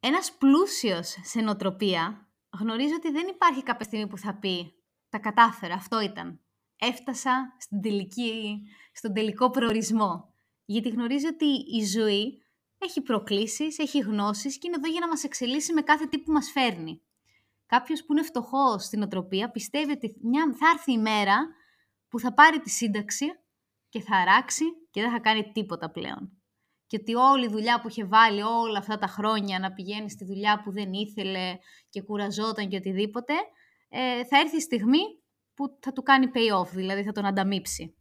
Ένας 0.00 0.32
πλούσιος 0.32 1.16
σε 1.22 1.40
νοοτροπία 1.40 2.28
γνωρίζει 2.58 2.94
ότι 2.94 3.10
δεν 3.10 3.26
υπάρχει 3.26 3.62
κάποια 3.62 3.84
στιγμή 3.84 4.06
που 4.06 4.18
θα 4.18 4.38
πει 4.38 4.74
«Τα 5.08 5.18
κατάφερα, 5.18 5.74
αυτό 5.74 6.00
ήταν». 6.00 6.40
Έφτασα 6.76 7.56
στην 7.58 7.80
τελική, 7.80 8.62
στον 8.92 9.12
τελικό 9.12 9.50
προορισμό. 9.50 10.34
Γιατί 10.64 10.88
γνωρίζει 10.88 11.26
ότι 11.26 11.46
η 11.76 11.84
ζωή 11.84 12.42
έχει 12.78 13.00
προκλήσεις, 13.00 13.78
έχει 13.78 13.98
γνώσεις 13.98 14.58
και 14.58 14.66
είναι 14.66 14.76
εδώ 14.76 14.90
για 14.90 15.00
να 15.00 15.08
μας 15.08 15.24
εξελίσσει 15.24 15.72
με 15.72 15.82
κάθε 15.82 16.06
τι 16.06 16.18
που 16.18 16.32
μας 16.32 16.50
φέρνει. 16.50 17.02
Κάποιος 17.66 18.04
που 18.04 18.12
είναι 18.12 18.22
φτωχός 18.22 18.84
στην 18.84 19.02
οτροπία 19.02 19.50
πιστεύει 19.50 19.90
ότι 19.90 20.16
μια, 20.22 20.54
θα 20.58 20.66
έρθει 20.74 20.92
η 20.92 20.98
μέρα 20.98 21.36
που 22.08 22.18
θα 22.18 22.34
πάρει 22.34 22.60
τη 22.60 22.70
σύνταξη 22.70 23.26
και 23.88 24.00
θα 24.00 24.16
αράξει 24.16 24.64
και 24.90 25.00
δεν 25.00 25.10
θα 25.10 25.20
κάνει 25.20 25.52
τίποτα 25.52 25.90
πλέον. 25.90 26.32
Και 26.86 26.98
ότι 27.00 27.14
όλη 27.14 27.44
η 27.44 27.48
δουλειά 27.48 27.80
που 27.80 27.88
είχε 27.88 28.04
βάλει 28.04 28.42
όλα 28.42 28.78
αυτά 28.78 28.98
τα 28.98 29.06
χρόνια 29.06 29.58
να 29.58 29.72
πηγαίνει 29.72 30.10
στη 30.10 30.24
δουλειά 30.24 30.62
που 30.62 30.72
δεν 30.72 30.92
ήθελε 30.92 31.56
και 31.88 32.02
κουραζόταν 32.02 32.68
και 32.68 32.76
οτιδήποτε, 32.76 33.34
ε, 33.88 34.24
θα 34.24 34.38
έρθει 34.38 34.56
η 34.56 34.60
στιγμή 34.60 35.02
που 35.54 35.78
θα 35.80 35.92
του 35.92 36.02
κάνει 36.02 36.30
pay-off, 36.34 36.70
δηλαδή 36.72 37.02
θα 37.02 37.12
τον 37.12 37.24
ανταμείψει. 37.24 37.96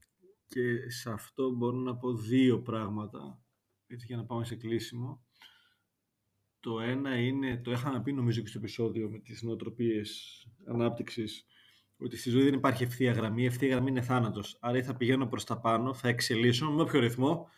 Και 0.47 0.89
σε 0.89 1.11
αυτό 1.11 1.51
μπορώ 1.51 1.77
να 1.77 1.95
πω 1.95 2.13
δύο 2.13 2.61
πράγματα 2.61 3.46
έτσι 3.87 4.05
για 4.05 4.17
να 4.17 4.25
πάμε 4.25 4.45
σε 4.45 4.55
κλείσιμο. 4.55 5.25
Το 6.59 6.79
ένα 6.79 7.19
είναι, 7.19 7.57
το 7.57 7.71
είχαμε 7.71 8.01
πει 8.01 8.13
νομίζω 8.13 8.41
και 8.41 8.47
στο 8.47 8.57
επεισόδιο 8.57 9.09
με 9.09 9.19
τις 9.19 9.41
νοοτροπίες 9.41 10.41
ανάπτυξης, 10.65 11.45
ότι 11.97 12.17
στη 12.17 12.29
ζωή 12.29 12.43
δεν 12.43 12.53
υπάρχει 12.53 12.83
ευθεία 12.83 13.11
γραμμή, 13.11 13.41
η 13.41 13.45
ευθεία 13.45 13.69
γραμμή 13.69 13.89
είναι 13.89 14.01
θάνατος. 14.01 14.57
Άρα 14.61 14.77
ή 14.77 14.83
θα 14.83 14.95
πηγαίνω 14.95 15.27
προς 15.27 15.43
τα 15.43 15.59
πάνω, 15.59 15.93
θα 15.93 16.07
εξελίσσω 16.07 16.71
με 16.71 16.81
όποιο 16.81 16.99
ρυθμό, 16.99 17.49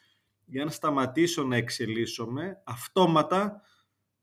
για 0.46 0.66
να 0.66 0.72
σταματήσω 0.72 1.44
να 1.44 1.56
εξελίσσομαι, 1.56 2.62
αυτόματα 2.64 3.62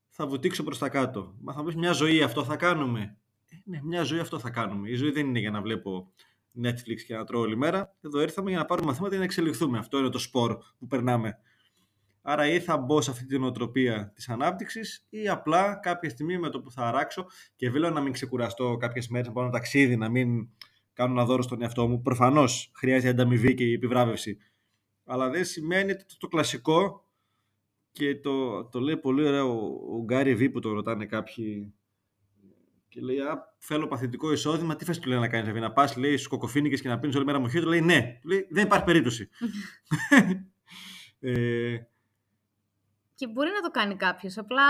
θα 0.07 0.27
βουτήξω 0.27 0.63
προς 0.63 0.77
τα 0.77 0.89
κάτω. 0.89 1.35
Μα 1.39 1.53
θα 1.53 1.63
πεις 1.63 1.75
μια 1.75 1.91
ζωή 1.91 2.21
αυτό 2.21 2.43
θα 2.43 2.55
κάνουμε. 2.55 3.17
Ε, 3.49 3.55
ναι, 3.63 3.79
μια 3.83 4.03
ζωή 4.03 4.19
αυτό 4.19 4.39
θα 4.39 4.49
κάνουμε. 4.49 4.89
Η 4.89 4.95
ζωή 4.95 5.11
δεν 5.11 5.27
είναι 5.27 5.39
για 5.39 5.51
να 5.51 5.61
βλέπω 5.61 6.13
Netflix 6.63 7.01
και 7.05 7.15
να 7.15 7.23
τρώω 7.23 7.41
όλη 7.41 7.57
μέρα. 7.57 7.95
Εδώ 8.01 8.21
ήρθαμε 8.21 8.49
για 8.49 8.59
να 8.59 8.65
πάρουμε 8.65 8.87
μαθήματα 8.87 9.11
για 9.11 9.19
να 9.19 9.25
εξελιχθούμε. 9.25 9.77
Αυτό 9.77 9.97
είναι 9.97 10.09
το 10.09 10.19
σπορ 10.19 10.57
που 10.79 10.87
περνάμε. 10.87 11.39
Άρα 12.29 12.47
ή 12.47 12.59
θα 12.59 12.77
μπω 12.77 13.01
σε 13.01 13.11
αυτή 13.11 13.25
την 13.25 13.43
οτροπία 13.43 14.11
της 14.15 14.29
ανάπτυξης 14.29 15.05
ή 15.09 15.27
απλά 15.27 15.75
κάποια 15.75 16.09
στιγμή 16.09 16.37
με 16.37 16.49
το 16.49 16.61
που 16.61 16.71
θα 16.71 16.81
αράξω 16.81 17.25
και 17.55 17.69
βέβαια 17.69 17.89
να 17.89 18.01
μην 18.01 18.13
ξεκουραστώ 18.13 18.77
κάποιες 18.77 19.07
μέρες 19.07 19.27
να 19.27 19.33
πάω 19.33 19.43
ένα 19.43 19.51
ταξίδι, 19.51 19.95
να 19.95 20.09
μην 20.09 20.49
κάνω 20.93 21.11
ένα 21.11 21.25
δώρο 21.25 21.41
στον 21.41 21.61
εαυτό 21.61 21.87
μου. 21.87 22.01
Προφανώς 22.01 22.71
χρειάζεται 22.75 23.09
ανταμοιβή 23.09 23.53
και 23.53 23.63
η 23.63 23.73
επιβράβευση. 23.73 24.37
Αλλά 25.05 25.29
δεν 25.29 25.45
σημαίνει 25.45 25.95
το, 25.95 26.03
το 26.17 26.27
κλασικό 26.27 27.07
και 27.91 28.15
το, 28.15 28.65
το 28.65 28.79
λέει 28.79 28.97
πολύ 28.97 29.27
ωραίο 29.27 29.51
ο, 29.97 30.03
Γκάρι 30.03 30.35
Βί 30.35 30.49
που 30.49 30.59
το 30.59 30.73
ρωτάνε 30.73 31.05
κάποιοι 31.05 31.73
και 32.87 33.01
λέει, 33.01 33.19
Α, 33.19 33.55
θέλω 33.57 33.87
παθητικό 33.87 34.31
εισόδημα. 34.31 34.75
Τι 34.75 34.85
θες 34.85 34.99
του 34.99 35.09
λέει 35.09 35.19
να 35.19 35.27
κάνεις, 35.27 35.45
δηλαδή, 35.45 35.65
να 35.65 35.71
πας, 35.73 35.97
λέει, 35.97 36.15
στους 36.15 36.27
κοκοφίνικες 36.27 36.81
και 36.81 36.89
να 36.89 36.99
πίνεις 36.99 37.15
όλη 37.15 37.25
μέρα 37.25 37.39
μοχή. 37.39 37.59
Του 37.59 37.67
λέει, 37.67 37.81
Ναι. 37.81 38.17
Του 38.21 38.27
λέει, 38.27 38.47
Δεν 38.49 38.65
υπάρχει 38.65 38.85
περίπτωση. 38.85 39.29
ε, 41.19 41.77
και 43.17 43.27
μπορεί 43.27 43.49
να 43.49 43.61
το 43.61 43.71
κάνει 43.71 43.95
κάποιος, 43.95 44.37
απλά 44.37 44.63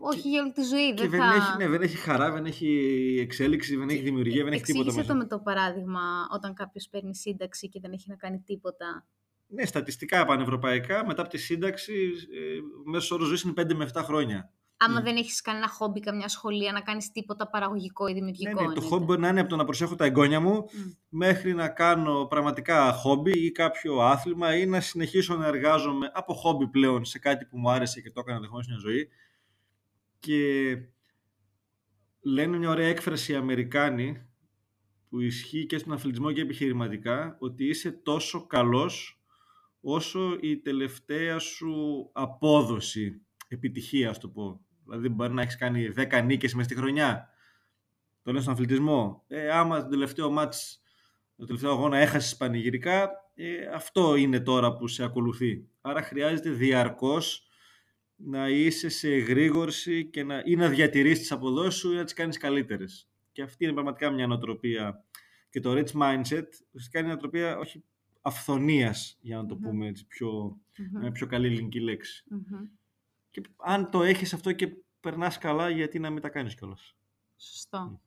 όχι 0.00 0.28
για 0.28 0.42
όλη 0.42 0.52
τη 0.52 0.62
ζωή. 0.62 0.94
Και 0.94 1.08
δεν, 1.08 1.20
θα... 1.20 1.34
έχει, 1.34 1.56
ναι, 1.56 1.68
δεν 1.68 1.82
έχει 1.82 1.96
χαρά, 1.96 2.32
δεν 2.32 2.44
έχει 2.46 2.68
εξέλιξη, 3.20 3.76
δεν 3.76 3.88
έχει 3.88 4.02
δημιουργία, 4.02 4.44
δεν 4.44 4.52
έχει 4.52 4.62
τίποτα. 4.62 4.84
Εξήγησε 4.84 5.12
το 5.12 5.18
με 5.18 5.26
το 5.26 5.38
παράδειγμα 5.38 6.00
όταν 6.32 6.54
κάποιος 6.54 6.88
παίρνει 6.88 7.14
σύνταξη 7.14 7.68
και 7.68 7.80
δεν 7.80 7.92
έχει 7.92 8.08
να 8.08 8.16
κάνει 8.16 8.38
τίποτα. 8.38 9.06
Ναι, 9.46 9.64
στατιστικά 9.64 10.24
πανευρωπαϊκά 10.24 11.06
μετά 11.06 11.22
από 11.22 11.30
τη 11.30 11.38
σύνταξη, 11.38 12.12
ε, 12.32 12.90
μέσος 12.90 13.10
όρος 13.10 13.26
ζωής 13.26 13.42
είναι 13.42 13.52
5 13.56 13.74
με 13.74 13.90
7 13.92 14.02
χρόνια. 14.04 14.50
Άμα 14.84 15.00
mm. 15.00 15.02
δεν 15.02 15.16
έχεις 15.16 15.40
κανένα 15.40 15.68
χόμπι, 15.68 16.00
καμιά 16.00 16.28
σχολεία, 16.28 16.72
να 16.72 16.80
κάνεις 16.80 17.12
τίποτα 17.12 17.48
παραγωγικό 17.48 18.06
ή 18.06 18.12
δημιουργικό. 18.12 18.62
Ναι, 18.62 18.68
ναι, 18.68 18.74
το 18.74 18.80
χόμπι 18.80 19.04
μπορεί 19.04 19.20
να 19.20 19.28
είναι 19.28 19.40
από 19.40 19.48
το 19.48 19.56
να 19.56 19.64
προσέχω 19.64 19.94
τα 19.94 20.04
εγγόνια 20.04 20.40
μου 20.40 20.64
μέχρι 21.08 21.54
να 21.54 21.68
κάνω 21.68 22.26
πραγματικά 22.26 22.92
χόμπι 22.92 23.44
ή 23.44 23.52
κάποιο 23.52 23.96
άθλημα 23.96 24.56
ή 24.56 24.66
να 24.66 24.80
συνεχίσω 24.80 25.36
να 25.36 25.46
εργάζομαι 25.46 26.10
από 26.14 26.34
χόμπι 26.34 26.68
πλέον 26.68 27.04
σε 27.04 27.18
κάτι 27.18 27.44
που 27.44 27.58
μου 27.58 27.70
άρεσε 27.70 28.00
και 28.00 28.10
το 28.10 28.20
έκανα 28.20 28.36
ενδεχομένως 28.36 28.68
μια 28.68 28.78
ζωή. 28.78 29.08
Και 30.18 30.76
λένε 32.20 32.56
μια 32.56 32.70
ωραία 32.70 32.88
έκφραση 32.88 33.32
οι 33.32 33.34
Αμερικάνοι 33.34 34.26
που 35.08 35.20
ισχύει 35.20 35.66
και 35.66 35.78
στον 35.78 35.92
αθλητισμό 35.92 36.32
και 36.32 36.40
επιχειρηματικά 36.40 37.36
ότι 37.38 37.64
είσαι 37.64 37.90
τόσο 37.90 38.46
καλός 38.46 39.22
όσο 39.80 40.38
η 40.40 40.58
τελευταία 40.58 41.38
σου 41.38 41.74
απόδοση, 42.12 43.22
επιτυχία, 43.48 44.10
ας 44.10 44.18
το 44.18 44.28
πω. 44.28 44.60
Δηλαδή, 44.84 45.08
μπορεί 45.08 45.32
να 45.32 45.42
έχεις 45.42 45.56
κάνει 45.56 45.92
10 45.96 46.22
νίκες 46.24 46.54
μέσα 46.54 46.68
στη 46.68 46.78
χρονιά. 46.78 47.28
Το 48.22 48.32
λέω 48.32 48.40
στον 48.40 48.52
αθλητισμό. 48.52 49.24
Ε, 49.28 49.50
άμα 49.50 49.82
το 49.82 49.88
τελευταίο 49.88 50.30
μάτς, 50.30 50.82
το 51.36 51.44
τελευταίο 51.44 51.70
αγώνα 51.70 51.98
έχασες 51.98 52.36
πανηγυρικά, 52.36 53.10
ε, 53.34 53.66
αυτό 53.74 54.16
είναι 54.16 54.40
τώρα 54.40 54.76
που 54.76 54.88
σε 54.88 55.04
ακολουθεί. 55.04 55.68
Άρα 55.80 56.02
χρειάζεται 56.02 56.50
διαρκώς 56.50 57.46
να 58.16 58.48
είσαι 58.48 58.88
σε 58.88 59.12
εγρήγορση 59.12 60.06
και 60.06 60.24
να, 60.24 60.42
ή 60.44 60.56
να 60.56 60.68
διατηρείς 60.68 61.18
τις 61.18 61.32
αποδόσεις 61.32 61.80
σου 61.80 61.92
ή 61.92 61.96
να 61.96 62.04
τις 62.04 62.12
κάνεις 62.12 62.36
καλύτερες. 62.38 63.08
Και 63.32 63.42
αυτή 63.42 63.64
είναι 63.64 63.72
πραγματικά 63.72 64.10
μια 64.10 64.26
νοοτροπία. 64.26 65.04
Και 65.50 65.60
το 65.60 65.72
rich 65.72 66.00
mindset 66.00 66.46
ουσιαστικά 66.72 66.98
είναι 66.98 67.02
μια 67.02 67.02
νοοτροπία 67.02 67.58
όχι 67.58 67.84
αυθονίας, 68.22 69.18
για 69.20 69.36
να 69.36 69.46
το 69.46 69.56
πούμε 69.56 69.86
έτσι 69.86 70.06
πιο, 70.06 70.60
με 70.90 71.10
πιο 71.10 71.26
καλή 71.26 71.46
ελληνική 71.46 71.80
λέξη. 71.80 72.24
Και 73.32 73.42
αν 73.56 73.90
το 73.90 74.02
έχεις 74.02 74.32
αυτό 74.32 74.52
και 74.52 74.68
περνάς 75.00 75.38
καλά, 75.38 75.70
γιατί 75.70 75.98
να 75.98 76.10
μην 76.10 76.22
τα 76.22 76.28
κάνεις 76.28 76.54
κιόλας. 76.54 76.94
Σωστό. 77.36 78.00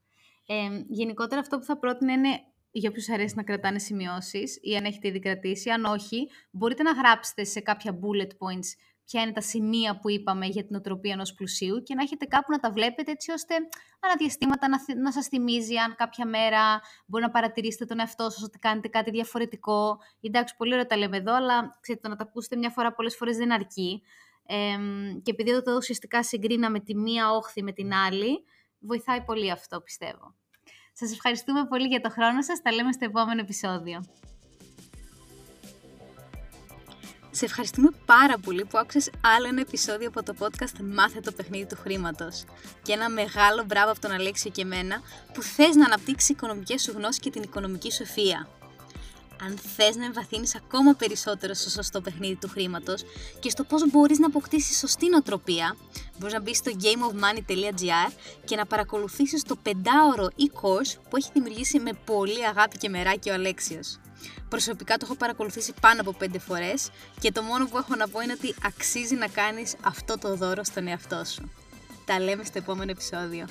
Ε, 0.46 0.84
γενικότερα 0.88 1.42
αυτό 1.42 1.58
που 1.58 1.64
θα 1.64 1.78
πρότεινα 1.78 2.14
είναι 2.14 2.30
για 2.72 2.90
όποιους 2.90 3.10
αρέσει 3.10 3.36
να 3.36 3.44
κρατάνε 3.44 3.80
σημειώσεις 3.80 4.60
ή 4.62 4.76
αν 4.76 4.86
έχετε 4.86 5.08
ήδη 5.08 5.20
κρατήσει. 5.20 5.70
Αν 5.70 5.86
όχι, 5.86 6.30
μπορείτε 6.52 6.84
να 6.84 6.92
γράψετε 6.92 7.44
σε 7.44 7.60
κάποια 7.60 8.00
bullet 8.00 8.30
points 8.30 8.70
ποια 9.06 9.22
είναι 9.22 9.32
τα 9.32 9.42
σημεία 9.42 10.00
που 10.00 10.10
είπαμε 10.10 10.46
για 10.46 10.66
την 10.66 10.76
οτροπία 10.76 11.14
ενός 11.14 11.34
πλουσίου 11.34 11.84
και 11.84 11.96
να 11.96 12.02
έχετε 12.04 12.26
κάπου 12.26 12.52
να 12.52 12.60
τα 12.60 12.72
βλέπετε 12.72 13.12
έτσι 13.12 13.32
ώστε 13.32 13.56
αναδιαστήματα 14.00 14.68
να, 14.70 14.78
να 15.02 15.12
σας 15.12 15.28
θυμίζει 15.28 15.76
αν 15.76 15.96
κάποια 15.96 16.26
μέρα 16.26 16.82
μπορεί 17.06 17.24
να 17.24 17.30
παρατηρήσετε 17.30 17.86
τον 17.86 18.00
εαυτό 18.00 18.30
σας 18.30 18.44
ότι 18.44 18.60
κάνετε 18.60 18.88
κάτι 18.88 19.12
διαφορετικό. 19.12 19.98
Εντάξει, 20.22 20.56
πολύ 20.58 20.72
ωραία 20.74 20.86
τα 20.86 20.98
λέμε 20.98 21.18
εδώ, 21.18 21.36
αλλά 21.36 21.78
ξέρετε, 21.82 22.08
το 22.08 22.14
να 22.14 22.20
τα 22.20 22.24
ακούσετε 22.24 22.56
μια 22.56 22.70
φορά 22.70 22.94
πολλές 22.94 23.16
φορές 23.16 23.38
δεν 23.38 23.52
αρκεί. 23.52 24.02
Ε, 24.48 24.56
και 25.24 25.32
επειδή 25.32 25.52
εδώ 25.52 25.76
ουσιαστικά 25.76 26.24
συγκρίναμε 26.24 26.80
τη 26.80 26.96
μία 26.96 27.32
όχθη 27.32 27.64
με 27.64 27.72
την 27.72 27.94
άλλη, 27.94 28.44
βοηθάει 28.80 29.22
πολύ 29.22 29.52
αυτό 29.52 29.82
πιστεύω. 29.82 30.36
Σας 30.94 31.12
ευχαριστούμε 31.12 31.66
πολύ 31.66 31.88
για 31.88 32.02
το 32.02 32.10
χρόνο 32.10 32.42
σας. 32.42 32.62
Τα 32.62 32.72
λέμε 32.72 32.92
στο 32.92 33.06
επόμενο 33.06 33.42
επεισόδιο. 33.42 34.06
Σε 37.32 37.46
ευχαριστούμε 37.46 37.90
πάρα 38.06 38.38
πολύ 38.38 38.66
που 38.66 38.78
άκουσες 38.78 39.10
άλλο 39.38 39.48
ένα 39.48 39.62
επεισόδιο 39.62 40.08
από 40.08 40.24
το 40.24 40.34
podcast 40.40 40.80
Μάθε 40.82 41.20
το 41.20 41.32
παιχνίδι 41.32 41.66
του 41.66 41.76
χρήματος. 41.76 42.44
Και 42.84 42.94
ένα 42.94 43.10
μεγάλο 43.10 43.64
μπράβο 43.64 43.92
από 43.92 44.00
τον 44.00 44.12
Αλέξιο 44.12 44.52
και 44.52 44.62
εμένα 44.62 45.02
που 45.34 45.42
θες 45.42 45.76
να 45.76 45.86
αναπτύξεις 45.86 46.30
οικονομικές 46.30 46.82
σου 46.82 46.92
γνώσεις 46.92 47.20
και 47.20 47.30
την 47.30 47.44
οικονομική 47.44 47.92
σου 47.92 48.04
ευφία 48.04 48.48
αν 49.42 49.58
θες 49.76 49.96
να 49.96 50.06
εμβαθύνεις 50.06 50.56
ακόμα 50.56 50.94
περισσότερο 50.94 51.54
στο 51.54 51.70
σωστό 51.70 52.02
παιχνίδι 52.02 52.36
του 52.36 52.50
χρήματος 52.50 53.04
και 53.40 53.50
στο 53.50 53.64
πώς 53.64 53.92
μπορείς 53.92 54.20
να 54.20 54.28
αποκτήσεις 54.28 54.78
σωστή 54.78 55.10
νοοτροπία, 55.10 55.76
μπορείς 56.20 56.34
να 56.34 56.42
μπεις 56.42 56.58
στο 56.58 56.72
gameofmoney.gr 56.82 58.12
και 58.46 58.56
να 58.56 58.66
παρακολουθήσεις 58.66 59.44
το 59.44 59.56
πεντάωρο 59.56 60.28
e-course 60.38 61.00
που 61.10 61.18
έχει 61.18 61.30
δημιουργήσει 61.34 61.80
με 61.80 61.92
πολύ 62.06 62.48
αγάπη 62.48 62.78
και 62.78 62.90
μεράκι 62.90 63.30
ο 63.30 63.34
Αλέξιος. 63.34 64.00
Προσωπικά 64.50 64.98
το 64.98 65.06
έχω 65.06 65.16
παρακολουθήσει 65.16 65.74
πάνω 65.82 66.02
από 66.02 66.14
πέντε 66.14 66.40
φορές 66.40 66.90
και 67.20 67.32
το 67.32 67.42
μόνο 67.42 67.66
που 67.66 67.78
έχω 67.78 67.96
να 67.96 68.08
πω 68.08 68.22
είναι 68.22 68.34
ότι 68.34 68.56
αξίζει 68.64 69.16
να 69.16 69.28
κάνεις 69.28 69.76
αυτό 69.82 70.18
το 70.18 70.36
δώρο 70.36 70.64
στον 70.64 70.88
εαυτό 70.88 71.24
σου. 71.24 71.52
Τα 72.06 72.20
λέμε 72.20 72.44
στο 72.44 72.58
επόμενο 72.58 72.92
επεισόδιο. 72.92 73.46